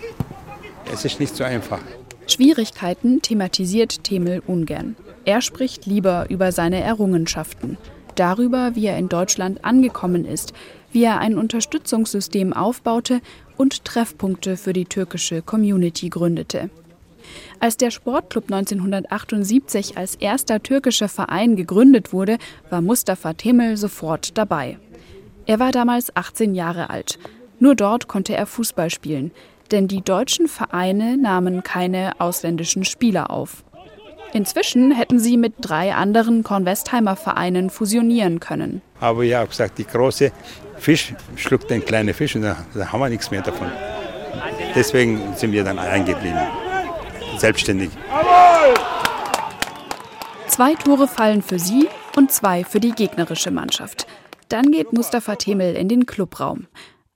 Es 0.93 1.05
ist 1.05 1.21
nicht 1.21 1.35
so 1.35 1.45
einfach. 1.45 1.81
Schwierigkeiten 2.27 3.21
thematisiert 3.21 4.03
Temel 4.03 4.43
ungern. 4.47 4.97
Er 5.25 5.41
spricht 5.41 5.87
lieber 5.87 6.27
über 6.31 6.53
seine 6.53 6.81
Errungenschaften, 6.81 7.77
darüber, 8.15 8.75
wie 8.75 8.87
er 8.87 8.99
in 8.99 9.09
Deutschland 9.09 9.65
angekommen 9.65 10.25
ist, 10.25 10.53
wie 10.91 11.05
er 11.05 11.19
ein 11.19 11.37
Unterstützungssystem 11.37 12.53
aufbaute 12.53 13.21
und 13.57 13.85
Treffpunkte 13.85 14.57
für 14.57 14.73
die 14.73 14.87
türkische 14.87 15.43
Community 15.43 16.09
gründete. 16.09 16.71
Als 17.61 17.77
der 17.77 17.91
Sportclub 17.91 18.45
1978 18.45 19.97
als 19.97 20.15
erster 20.17 20.63
türkischer 20.63 21.09
Verein 21.09 21.57
gegründet 21.57 22.13
wurde, 22.13 22.39
war 22.71 22.81
Mustafa 22.81 23.33
Temel 23.33 23.77
sofort 23.77 24.37
dabei. 24.37 24.79
Er 25.47 25.59
war 25.59 25.73
damals 25.73 26.15
18 26.17 26.55
Jahre 26.55 26.91
alt. 26.91 27.19
Nur 27.59 27.75
dort 27.75 28.09
konnte 28.09 28.35
er 28.35 28.47
Fußball 28.47 28.91
spielen 28.91 29.31
denn 29.73 29.89
die 29.89 30.03
deutschen 30.03 30.49
Vereine 30.49 31.17
nahmen 31.17 31.63
keine 31.63 32.13
ausländischen 32.21 32.85
Spieler 32.85 33.31
auf. 33.31 33.65
Inzwischen 34.33 34.91
hätten 34.91 35.21
sie 35.21 35.37
mit 35.37 35.55
drei 35.61 35.95
anderen 35.95 36.43
Kornwestheimer 36.43 37.15
Vereinen 37.15 37.71
fusionieren 37.71 38.41
können. 38.41 38.83
Aber 38.99 39.23
ich 39.23 39.33
habe 39.35 39.49
gesagt, 39.49 39.79
die 39.79 39.87
große 39.87 40.33
Fisch 40.77 41.15
schluckt 41.37 41.71
den 41.71 41.85
kleinen 41.85 42.13
Fisch 42.13 42.35
und 42.35 42.43
da, 42.43 42.57
da 42.75 42.91
haben 42.91 43.01
wir 43.01 43.09
nichts 43.09 43.31
mehr 43.31 43.43
davon. 43.43 43.71
Deswegen 44.75 45.21
sind 45.37 45.53
wir 45.53 45.63
dann 45.63 45.79
eingeblieben, 45.79 46.41
selbstständig. 47.39 47.91
Zwei 50.49 50.75
Tore 50.75 51.07
fallen 51.07 51.43
für 51.43 51.59
sie 51.59 51.89
und 52.17 52.33
zwei 52.33 52.65
für 52.65 52.81
die 52.81 52.93
gegnerische 52.93 53.51
Mannschaft. 53.51 54.07
Dann 54.49 54.71
geht 54.71 54.93
Mustafa 54.93 55.37
Temel 55.37 55.75
in 55.75 55.89
den 55.89 56.07
Clubraum. 56.07 56.67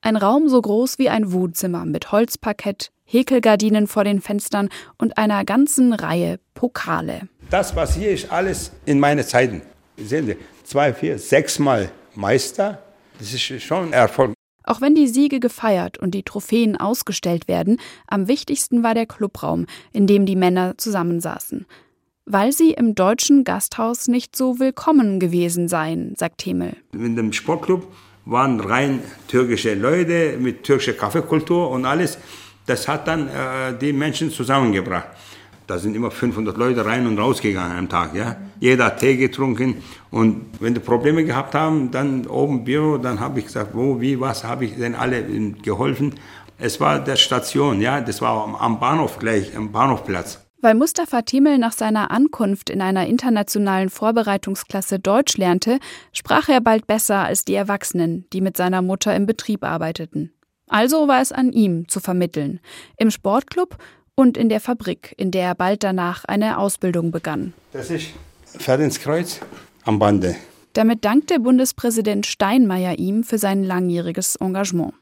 Ein 0.00 0.16
Raum 0.16 0.48
so 0.48 0.60
groß 0.60 0.98
wie 0.98 1.08
ein 1.08 1.32
Wohnzimmer 1.32 1.84
mit 1.84 2.12
Holzparkett, 2.12 2.92
Häkelgardinen 3.04 3.86
vor 3.88 4.04
den 4.04 4.20
Fenstern 4.20 4.68
und 4.96 5.18
einer 5.18 5.44
ganzen 5.44 5.92
Reihe 5.92 6.38
Pokale. 6.54 7.28
Das, 7.50 7.74
was 7.74 7.96
hier 7.96 8.10
ist, 8.10 8.30
alles 8.30 8.70
in 8.86 9.00
meinen 9.00 9.24
Zeiten. 9.24 9.62
Sehen 9.96 10.26
Sie, 10.26 10.36
zwei, 10.62 10.94
vier, 10.94 11.18
sechsmal 11.18 11.90
Meister, 12.14 12.82
das 13.18 13.32
ist 13.32 13.42
schon 13.62 13.88
ein 13.88 13.92
Erfolg. 13.92 14.34
Auch 14.62 14.80
wenn 14.80 14.94
die 14.94 15.08
Siege 15.08 15.40
gefeiert 15.40 15.98
und 15.98 16.12
die 16.12 16.22
Trophäen 16.22 16.76
ausgestellt 16.76 17.48
werden, 17.48 17.80
am 18.06 18.28
wichtigsten 18.28 18.82
war 18.84 18.94
der 18.94 19.06
Clubraum, 19.06 19.66
in 19.92 20.06
dem 20.06 20.26
die 20.26 20.36
Männer 20.36 20.76
zusammensaßen. 20.76 21.66
Weil 22.26 22.52
sie 22.52 22.72
im 22.72 22.94
deutschen 22.94 23.42
Gasthaus 23.42 24.06
nicht 24.06 24.36
so 24.36 24.60
willkommen 24.60 25.18
gewesen 25.18 25.66
seien, 25.66 26.14
sagt 26.16 26.38
Temel. 26.38 26.76
In 26.92 27.16
dem 27.16 27.32
Sportclub 27.32 27.90
waren 28.28 28.60
rein 28.60 29.00
türkische 29.26 29.74
Leute 29.74 30.36
mit 30.38 30.62
türkischer 30.62 30.92
Kaffeekultur 30.92 31.70
und 31.70 31.86
alles. 31.86 32.18
Das 32.66 32.86
hat 32.86 33.08
dann 33.08 33.28
äh, 33.28 33.76
die 33.80 33.92
Menschen 33.92 34.30
zusammengebracht. 34.30 35.08
Da 35.66 35.78
sind 35.78 35.96
immer 35.96 36.10
500 36.10 36.56
Leute 36.56 36.84
rein 36.84 37.06
und 37.06 37.18
rausgegangen 37.18 37.76
am 37.76 37.88
Tag. 37.88 38.14
Ja? 38.14 38.36
Jeder 38.60 38.86
hat 38.86 39.00
Tee 39.00 39.16
getrunken. 39.16 39.82
Und 40.10 40.46
wenn 40.60 40.74
die 40.74 40.80
Probleme 40.80 41.24
gehabt 41.24 41.54
haben, 41.54 41.90
dann 41.90 42.26
oben 42.26 42.64
Büro, 42.64 42.98
dann 42.98 43.20
habe 43.20 43.40
ich 43.40 43.46
gesagt, 43.46 43.70
wo, 43.74 44.00
wie, 44.00 44.18
was, 44.20 44.44
habe 44.44 44.66
ich 44.66 44.76
denn 44.76 44.94
alle 44.94 45.22
geholfen. 45.62 46.14
Es 46.58 46.80
war 46.80 46.98
der 46.98 47.16
Station, 47.16 47.80
ja, 47.80 48.00
das 48.00 48.20
war 48.20 48.60
am 48.60 48.80
Bahnhof 48.80 49.18
gleich, 49.18 49.56
am 49.56 49.70
Bahnhofplatz. 49.70 50.47
Weil 50.60 50.74
Mustafa 50.74 51.22
Temel 51.22 51.58
nach 51.58 51.72
seiner 51.72 52.10
Ankunft 52.10 52.68
in 52.68 52.82
einer 52.82 53.06
internationalen 53.06 53.90
Vorbereitungsklasse 53.90 54.98
Deutsch 54.98 55.36
lernte, 55.36 55.78
sprach 56.12 56.48
er 56.48 56.60
bald 56.60 56.88
besser 56.88 57.24
als 57.24 57.44
die 57.44 57.54
Erwachsenen, 57.54 58.26
die 58.32 58.40
mit 58.40 58.56
seiner 58.56 58.82
Mutter 58.82 59.14
im 59.14 59.24
Betrieb 59.24 59.62
arbeiteten. 59.62 60.32
Also 60.66 61.06
war 61.06 61.22
es 61.22 61.30
an 61.30 61.52
ihm 61.52 61.88
zu 61.88 62.00
vermitteln, 62.00 62.58
im 62.96 63.10
Sportclub 63.10 63.78
und 64.16 64.36
in 64.36 64.48
der 64.48 64.60
Fabrik, 64.60 65.14
in 65.16 65.30
der 65.30 65.44
er 65.44 65.54
bald 65.54 65.84
danach 65.84 66.24
eine 66.24 66.58
Ausbildung 66.58 67.12
begann. 67.12 67.54
Das 67.72 67.90
ist 67.90 68.08
Verdienstkreuz 68.44 69.40
am 69.84 70.00
Bande. 70.00 70.34
Damit 70.72 71.04
dankte 71.04 71.38
Bundespräsident 71.38 72.26
Steinmeier 72.26 72.98
ihm 72.98 73.22
für 73.22 73.38
sein 73.38 73.62
langjähriges 73.62 74.36
Engagement. 74.36 74.92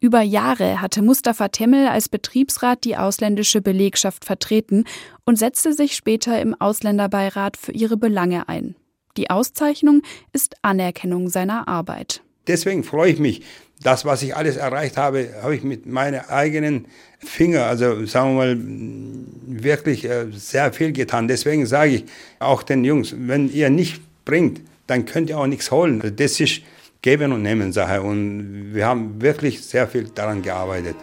Über 0.00 0.22
Jahre 0.22 0.80
hatte 0.80 1.02
Mustafa 1.02 1.48
Temmel 1.48 1.88
als 1.88 2.08
Betriebsrat 2.08 2.84
die 2.84 2.96
ausländische 2.96 3.60
Belegschaft 3.60 4.24
vertreten 4.24 4.84
und 5.24 5.36
setzte 5.36 5.72
sich 5.72 5.96
später 5.96 6.40
im 6.40 6.54
Ausländerbeirat 6.54 7.56
für 7.56 7.72
ihre 7.72 7.96
Belange 7.96 8.48
ein. 8.48 8.76
Die 9.16 9.28
Auszeichnung 9.28 10.02
ist 10.32 10.54
Anerkennung 10.62 11.28
seiner 11.28 11.66
Arbeit. 11.66 12.22
Deswegen 12.46 12.84
freue 12.84 13.10
ich 13.10 13.18
mich. 13.18 13.42
Das, 13.82 14.04
was 14.04 14.22
ich 14.22 14.36
alles 14.36 14.56
erreicht 14.56 14.96
habe, 14.96 15.30
habe 15.42 15.56
ich 15.56 15.64
mit 15.64 15.86
meinen 15.86 16.20
eigenen 16.28 16.86
Fingern, 17.18 17.68
also 17.68 18.06
sagen 18.06 18.36
wir 18.36 18.54
mal, 18.54 19.62
wirklich 19.62 20.04
äh, 20.04 20.26
sehr 20.32 20.72
viel 20.72 20.92
getan. 20.92 21.26
Deswegen 21.26 21.66
sage 21.66 21.90
ich 21.90 22.04
auch 22.38 22.62
den 22.62 22.84
Jungs, 22.84 23.14
wenn 23.16 23.52
ihr 23.52 23.68
nicht 23.68 24.00
bringt, 24.24 24.60
dann 24.86 25.06
könnt 25.06 25.28
ihr 25.28 25.38
auch 25.38 25.46
nichts 25.46 25.72
holen. 25.72 26.00
Das 26.16 26.38
ist 26.38 26.62
Geben 27.00 27.32
und 27.32 27.42
Nehmen 27.42 27.72
Sache 27.72 28.02
und 28.02 28.74
wir 28.74 28.84
haben 28.84 29.22
wirklich 29.22 29.64
sehr 29.64 29.86
viel 29.86 30.08
daran 30.08 30.42
gearbeitet. 30.42 30.96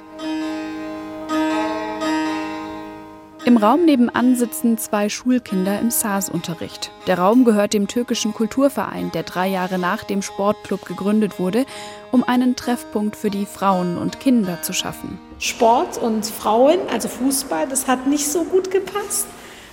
Im 3.46 3.56
Raum 3.56 3.86
nebenan 3.86 4.36
sitzen 4.36 4.78
zwei 4.78 5.08
Schulkinder 5.08 5.80
im 5.80 5.92
SARS-Unterricht. 5.92 6.92
Der 7.08 7.20
Raum 7.20 7.46
gehört 7.46 7.74
dem 7.74 7.88
türkischen 7.88 8.34
Kulturverein, 8.34 9.12
der 9.14 9.24
drei 9.24 9.48
Jahre 9.48 9.80
nach 9.80 10.04
dem 10.04 10.22
Sportclub 10.22 10.84
gegründet 10.86 11.40
wurde, 11.40 11.66
um 12.12 12.26
einen 12.26 12.58
Treffpunkt 12.58 13.16
für 13.16 13.30
die 13.30 13.46
Frauen 13.46 13.98
und 13.98 14.20
Kinder 14.20 14.62
zu 14.64 14.74
schaffen. 14.74 15.18
Sport 15.40 15.98
und 16.00 16.26
Frauen, 16.26 16.80
also 16.92 17.08
Fußball, 17.08 17.68
das 17.70 17.88
hat 17.88 18.06
nicht 18.06 18.28
so 18.28 18.44
gut 18.44 18.70
gepasst. 18.70 19.28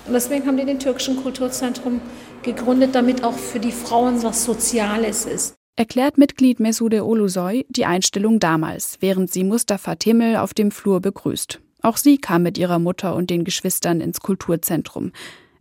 Und 0.06 0.12
deswegen 0.12 0.46
haben 0.46 0.56
die 0.56 0.66
den 0.66 0.78
türkischen 0.78 1.16
Kulturzentrum 1.16 2.00
gegründet, 2.44 2.94
damit 2.94 3.24
auch 3.24 3.36
für 3.36 3.58
die 3.58 3.72
Frauen 3.72 4.22
was 4.22 4.44
Soziales 4.44 5.26
ist 5.26 5.56
erklärt 5.76 6.18
Mitglied 6.18 6.60
Mesude 6.60 7.04
Olusoy 7.04 7.66
die 7.68 7.86
Einstellung 7.86 8.40
damals, 8.40 8.98
während 9.00 9.32
sie 9.32 9.44
Mustafa 9.44 9.94
Timmel 9.96 10.36
auf 10.36 10.54
dem 10.54 10.70
Flur 10.70 11.00
begrüßt. 11.00 11.60
Auch 11.82 11.96
sie 11.96 12.18
kam 12.18 12.42
mit 12.42 12.58
ihrer 12.58 12.78
Mutter 12.78 13.14
und 13.14 13.30
den 13.30 13.44
Geschwistern 13.44 14.00
ins 14.00 14.20
Kulturzentrum. 14.20 15.12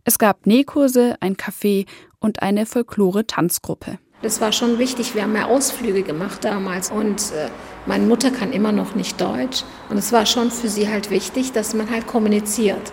Es 0.04 0.18
gab 0.18 0.46
Nähkurse, 0.46 1.16
ein 1.20 1.36
Café 1.36 1.86
und 2.20 2.42
eine 2.42 2.66
Folklore-Tanzgruppe. 2.66 3.98
Das 4.22 4.40
war 4.40 4.52
schon 4.52 4.78
wichtig. 4.78 5.16
Wir 5.16 5.22
haben 5.22 5.32
mehr 5.32 5.48
Ausflüge 5.48 6.02
gemacht 6.02 6.44
damals 6.44 6.92
und 6.92 7.32
äh, 7.32 7.48
meine 7.86 8.06
Mutter 8.06 8.30
kann 8.30 8.52
immer 8.52 8.70
noch 8.70 8.94
nicht 8.94 9.20
Deutsch 9.20 9.64
und 9.90 9.96
es 9.96 10.12
war 10.12 10.26
schon 10.26 10.52
für 10.52 10.68
sie 10.68 10.88
halt 10.88 11.10
wichtig, 11.10 11.50
dass 11.50 11.74
man 11.74 11.90
halt 11.90 12.06
kommuniziert. 12.06 12.92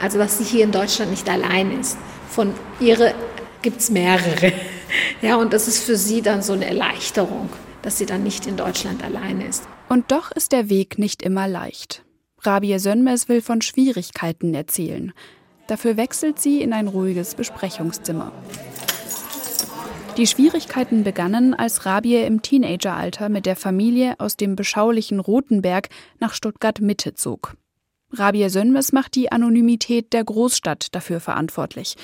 Also 0.00 0.16
dass 0.16 0.38
sie 0.38 0.44
hier 0.44 0.64
in 0.64 0.72
Deutschland 0.72 1.10
nicht 1.10 1.28
allein 1.28 1.78
ist. 1.78 1.98
Von 2.30 2.54
ihre 2.80 3.12
gibt 3.62 3.80
es 3.80 3.90
mehrere. 3.90 4.52
Ja, 5.22 5.36
und 5.36 5.52
das 5.52 5.68
ist 5.68 5.84
für 5.84 5.96
sie 5.96 6.20
dann 6.20 6.42
so 6.42 6.52
eine 6.52 6.64
Erleichterung, 6.64 7.48
dass 7.82 7.98
sie 7.98 8.06
dann 8.06 8.24
nicht 8.24 8.46
in 8.46 8.56
Deutschland 8.56 9.04
alleine 9.04 9.46
ist. 9.46 9.68
Und 9.88 10.10
doch 10.10 10.32
ist 10.32 10.50
der 10.50 10.68
Weg 10.68 10.98
nicht 10.98 11.22
immer 11.22 11.46
leicht. 11.46 12.04
Rabia 12.40 12.78
Sönmez 12.78 13.28
will 13.28 13.40
von 13.40 13.60
Schwierigkeiten 13.60 14.52
erzählen. 14.54 15.12
Dafür 15.68 15.96
wechselt 15.96 16.40
sie 16.40 16.60
in 16.60 16.72
ein 16.72 16.88
ruhiges 16.88 17.36
Besprechungszimmer. 17.36 18.32
Die 20.16 20.26
Schwierigkeiten 20.26 21.04
begannen, 21.04 21.54
als 21.54 21.86
Rabie 21.86 22.16
im 22.16 22.42
Teenageralter 22.42 23.28
mit 23.28 23.46
der 23.46 23.56
Familie 23.56 24.14
aus 24.18 24.36
dem 24.36 24.56
beschaulichen 24.56 25.20
Rotenberg 25.20 25.88
nach 26.18 26.34
Stuttgart 26.34 26.80
Mitte 26.80 27.14
zog. 27.14 27.54
Rabia 28.12 28.48
Sönmez 28.48 28.90
macht 28.90 29.14
die 29.14 29.30
Anonymität 29.30 30.12
der 30.12 30.24
Großstadt 30.24 30.94
dafür 30.94 31.20
verantwortlich 31.20 31.96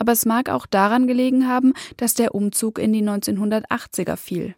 aber 0.00 0.12
es 0.12 0.24
mag 0.24 0.48
auch 0.48 0.66
daran 0.66 1.06
gelegen 1.06 1.46
haben, 1.46 1.74
dass 1.98 2.14
der 2.14 2.34
Umzug 2.34 2.78
in 2.78 2.92
die 2.92 3.02
1980er 3.02 4.16
fiel. 4.16 4.54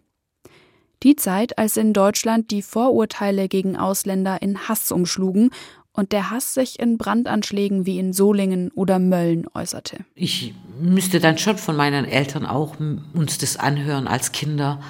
Die 1.03 1.17
Zeit, 1.17 1.59
als 1.59 1.77
in 1.77 1.93
Deutschland 1.93 2.53
die 2.53 2.63
Vorurteile 2.63 3.49
gegen 3.49 3.77
Ausländer 3.77 4.41
in 4.41 4.69
Hass 4.69 4.93
umschlugen 4.93 5.51
und 5.93 6.13
der 6.13 6.31
Hass 6.31 6.55
sich 6.55 6.79
in 6.79 6.97
Brandanschlägen 6.97 7.87
wie 7.87 7.99
in 7.99 8.13
Solingen 8.13 8.71
oder 8.71 9.01
Mölln 9.01 9.47
äußerte. 9.53 10.05
Ich 10.15 10.55
müsste 10.81 11.19
dann 11.19 11.39
schon 11.39 11.59
von 11.59 11.75
meinen 11.75 12.05
Eltern 12.05 12.47
auch 12.47 12.77
uns 13.13 13.39
das 13.39 13.57
anhören 13.57 14.07
als 14.07 14.31
Kinder. 14.31 14.81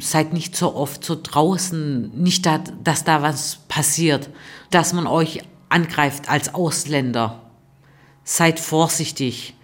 Seid 0.00 0.32
nicht 0.32 0.56
so 0.56 0.74
oft 0.74 1.04
so 1.04 1.16
draußen, 1.22 2.10
nicht, 2.20 2.44
da, 2.44 2.58
dass 2.58 3.04
da 3.04 3.22
was 3.22 3.60
passiert, 3.68 4.30
dass 4.70 4.92
man 4.92 5.06
euch 5.06 5.42
angreift 5.68 6.28
als 6.28 6.54
Ausländer. 6.54 7.40
Seid 8.24 8.58
vorsichtig 8.58 9.54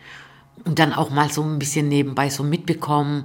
und 0.68 0.78
dann 0.78 0.92
auch 0.92 1.10
mal 1.10 1.32
so 1.32 1.42
ein 1.42 1.58
bisschen 1.58 1.88
nebenbei 1.88 2.28
so 2.28 2.44
mitbekommen, 2.44 3.24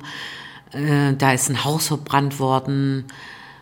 äh, 0.72 1.14
da 1.14 1.34
ist 1.34 1.50
ein 1.50 1.64
Haus 1.64 1.88
verbrannt 1.88 2.40
worden 2.40 3.06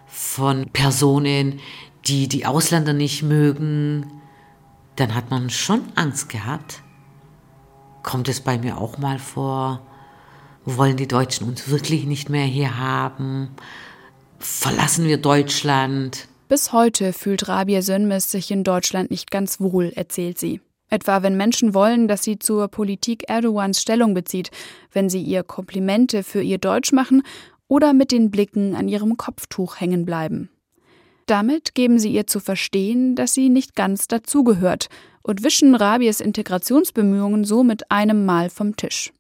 von 0.05 0.69
Personen, 0.71 1.59
die 2.05 2.27
die 2.27 2.45
Ausländer 2.45 2.93
nicht 2.93 3.23
mögen, 3.23 4.05
dann 4.97 5.15
hat 5.15 5.31
man 5.31 5.49
schon 5.49 5.81
Angst 5.95 6.29
gehabt. 6.29 6.81
Kommt 8.03 8.29
es 8.29 8.39
bei 8.39 8.57
mir 8.59 8.77
auch 8.77 8.97
mal 8.99 9.17
vor? 9.17 9.81
Wollen 10.63 10.97
die 10.97 11.07
Deutschen 11.07 11.47
uns 11.47 11.69
wirklich 11.69 12.05
nicht 12.05 12.29
mehr 12.29 12.45
hier 12.45 12.77
haben? 12.77 13.49
Verlassen 14.37 15.05
wir 15.05 15.17
Deutschland? 15.17 16.27
Bis 16.47 16.71
heute 16.71 17.13
fühlt 17.13 17.47
Rabia 17.47 17.81
Sönmes 17.81 18.29
sich 18.29 18.51
in 18.51 18.63
Deutschland 18.63 19.09
nicht 19.09 19.31
ganz 19.31 19.59
wohl, 19.59 19.91
erzählt 19.95 20.37
sie. 20.37 20.61
Etwa 20.91 21.23
wenn 21.23 21.37
Menschen 21.37 21.73
wollen, 21.73 22.09
dass 22.09 22.21
sie 22.21 22.37
zur 22.37 22.67
Politik 22.67 23.29
Erdogans 23.29 23.81
Stellung 23.81 24.13
bezieht, 24.13 24.51
wenn 24.91 25.09
sie 25.09 25.21
ihr 25.21 25.41
Komplimente 25.41 26.21
für 26.21 26.41
ihr 26.41 26.57
Deutsch 26.57 26.91
machen 26.91 27.23
oder 27.69 27.93
mit 27.93 28.11
den 28.11 28.29
Blicken 28.29 28.75
an 28.75 28.89
ihrem 28.89 29.15
Kopftuch 29.15 29.79
hängen 29.79 30.05
bleiben. 30.05 30.49
Damit 31.27 31.75
geben 31.75 31.97
sie 31.97 32.11
ihr 32.11 32.27
zu 32.27 32.41
verstehen, 32.41 33.15
dass 33.15 33.33
sie 33.33 33.47
nicht 33.47 33.73
ganz 33.77 34.09
dazugehört 34.09 34.89
und 35.23 35.45
wischen 35.45 35.75
Rabies 35.75 36.19
Integrationsbemühungen 36.19 37.45
so 37.45 37.63
mit 37.63 37.89
einem 37.89 38.25
Mal 38.25 38.49
vom 38.49 38.75
Tisch. 38.75 39.13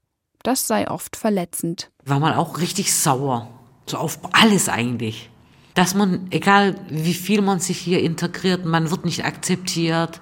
Das 0.43 0.67
sei 0.67 0.89
oft 0.91 1.15
verletzend. 1.15 1.89
War 2.03 2.19
man 2.19 2.33
auch 2.33 2.59
richtig 2.59 2.93
sauer. 2.93 3.47
So 3.85 3.97
auf 3.97 4.19
alles 4.33 4.67
eigentlich. 4.67 5.29
Dass 5.73 5.95
man, 5.95 6.27
egal 6.31 6.75
wie 6.89 7.13
viel 7.13 7.41
man 7.41 7.61
sich 7.61 7.77
hier 7.77 8.01
integriert, 8.01 8.65
man 8.65 8.91
wird 8.91 9.05
nicht 9.05 9.23
akzeptiert 9.23 10.19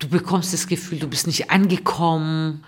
du 0.00 0.08
bekommst 0.08 0.52
das 0.52 0.66
Gefühl, 0.66 0.98
du 0.98 1.06
bist 1.06 1.28
nicht 1.28 1.50
angekommen. 1.50 2.64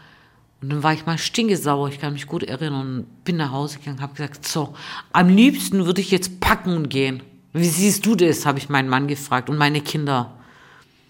Und 0.61 0.71
dann 0.71 0.85
war 0.85 0.93
ich 0.93 1.07
mal 1.07 1.19
stingesauer, 1.19 1.89
ich 1.89 1.99
kann 1.99 2.13
mich 2.13 2.29
gut 2.29 2.45
erinnern, 2.45 2.99
und 2.99 3.25
bin 3.25 3.37
nach 3.37 3.51
Hause 3.51 3.79
gegangen, 3.79 4.01
habe 4.01 4.15
gesagt, 4.15 4.47
so, 4.47 4.75
am 5.13 5.29
liebsten 5.29 5.85
würde 5.87 6.01
ich 6.01 6.13
jetzt 6.13 6.39
packen 6.39 6.77
und 6.77 6.89
gehen. 6.89 7.21
Wie 7.53 7.69
siehst 7.69 8.07
du 8.07 8.15
das, 8.15 8.47
habe 8.47 8.59
ich 8.59 8.69
meinen 8.69 8.89
Mann 8.89 9.09
gefragt 9.09 9.51
und 9.51 9.57
meine 9.57 9.81
Kinder. 9.81 10.31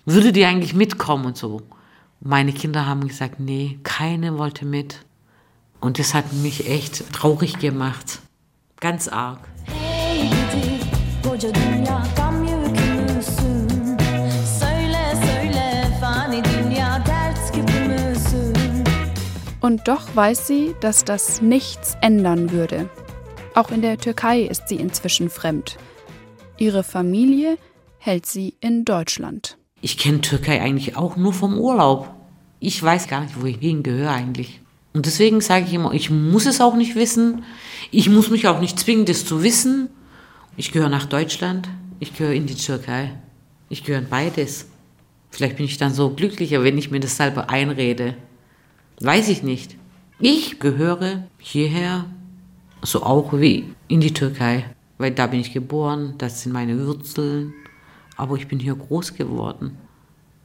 Würde 0.06 0.32
die 0.32 0.46
eigentlich 0.46 0.72
mitkommen 0.72 1.26
und 1.26 1.36
so? 1.36 1.60
Meine 2.20 2.52
Kinder 2.52 2.86
haben 2.86 3.06
gesagt, 3.06 3.40
nee, 3.40 3.78
keine 3.82 4.38
wollte 4.38 4.64
mit. 4.64 5.04
Und 5.80 5.98
das 5.98 6.14
hat 6.14 6.32
mich 6.32 6.68
echt 6.68 7.12
traurig 7.12 7.58
gemacht. 7.58 8.20
Ganz 8.80 9.08
arg. 9.08 9.40
Hey, 9.64 10.30
Und 19.72 19.88
doch 19.88 20.14
weiß 20.14 20.46
sie, 20.48 20.74
dass 20.80 21.02
das 21.02 21.40
nichts 21.40 21.96
ändern 22.02 22.52
würde. 22.52 22.90
Auch 23.54 23.70
in 23.70 23.80
der 23.80 23.96
Türkei 23.96 24.42
ist 24.42 24.68
sie 24.68 24.76
inzwischen 24.76 25.30
fremd. 25.30 25.78
Ihre 26.58 26.84
Familie 26.84 27.56
hält 27.96 28.26
sie 28.26 28.52
in 28.60 28.84
Deutschland. 28.84 29.56
Ich 29.80 29.96
kenne 29.96 30.20
Türkei 30.20 30.60
eigentlich 30.60 30.98
auch 30.98 31.16
nur 31.16 31.32
vom 31.32 31.56
Urlaub. 31.58 32.10
Ich 32.60 32.82
weiß 32.82 33.08
gar 33.08 33.22
nicht, 33.22 33.40
wo 33.40 33.46
ich 33.46 33.60
hingehöre 33.60 34.10
eigentlich. 34.10 34.60
Und 34.92 35.06
deswegen 35.06 35.40
sage 35.40 35.64
ich 35.64 35.72
immer, 35.72 35.94
ich 35.94 36.10
muss 36.10 36.44
es 36.44 36.60
auch 36.60 36.74
nicht 36.76 36.94
wissen. 36.94 37.42
Ich 37.90 38.10
muss 38.10 38.28
mich 38.28 38.48
auch 38.48 38.60
nicht 38.60 38.78
zwingen, 38.78 39.06
das 39.06 39.24
zu 39.24 39.42
wissen. 39.42 39.88
Ich 40.58 40.72
gehöre 40.72 40.90
nach 40.90 41.06
Deutschland. 41.06 41.70
Ich 41.98 42.14
gehöre 42.14 42.34
in 42.34 42.44
die 42.44 42.56
Türkei. 42.56 43.14
Ich 43.70 43.84
gehöre 43.84 44.02
in 44.02 44.10
beides. 44.10 44.66
Vielleicht 45.30 45.56
bin 45.56 45.64
ich 45.64 45.78
dann 45.78 45.94
so 45.94 46.10
glücklicher, 46.10 46.62
wenn 46.62 46.76
ich 46.76 46.90
mir 46.90 47.00
das 47.00 47.16
selber 47.16 47.48
einrede. 47.48 48.16
Weiß 49.04 49.28
ich 49.30 49.42
nicht. 49.42 49.76
Ich 50.20 50.60
gehöre 50.60 51.24
hierher, 51.38 52.04
so 52.82 53.02
auch 53.02 53.32
wie 53.32 53.64
in 53.88 54.00
die 54.00 54.14
Türkei, 54.14 54.64
weil 54.96 55.10
da 55.10 55.26
bin 55.26 55.40
ich 55.40 55.52
geboren, 55.52 56.14
das 56.18 56.42
sind 56.42 56.52
meine 56.52 56.86
Wurzeln. 56.86 57.52
Aber 58.16 58.36
ich 58.36 58.46
bin 58.46 58.60
hier 58.60 58.76
groß 58.76 59.14
geworden, 59.14 59.76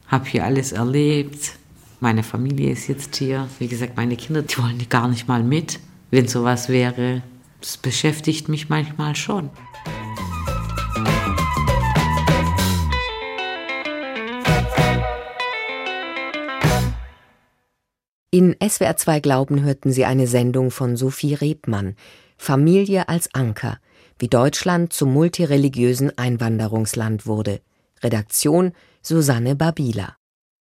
habe 0.07 0.25
hier 0.25 0.43
alles 0.43 0.71
erlebt. 0.71 1.51
Meine 1.99 2.23
Familie 2.23 2.71
ist 2.71 2.87
jetzt 2.87 3.15
hier. 3.17 3.47
Wie 3.59 3.67
gesagt, 3.67 3.95
meine 3.95 4.15
Kinder, 4.15 4.41
die 4.41 4.57
wollen 4.57 4.89
gar 4.89 5.07
nicht 5.07 5.27
mal 5.27 5.43
mit, 5.43 5.79
wenn 6.09 6.27
sowas 6.27 6.67
wäre. 6.67 7.21
Das 7.61 7.77
beschäftigt 7.77 8.49
mich 8.49 8.69
manchmal 8.69 9.15
schon. 9.15 9.51
In 18.29 18.57
SWR 18.61 18.97
2 18.97 19.21
Glauben 19.21 19.63
hörten 19.63 19.93
Sie 19.93 20.03
eine 20.03 20.27
Sendung 20.27 20.69
von 20.69 20.97
Sophie 20.97 21.33
Rebmann, 21.33 21.95
Familie 22.37 23.07
als 23.07 23.33
Anker, 23.33 23.79
wie 24.19 24.27
Deutschland 24.27 24.91
zum 24.91 25.13
multireligiösen 25.13 26.17
Einwanderungsland 26.17 27.25
wurde. 27.25 27.61
Redaktion 28.03 28.73
Susanne 29.01 29.55
Babila 29.55 30.17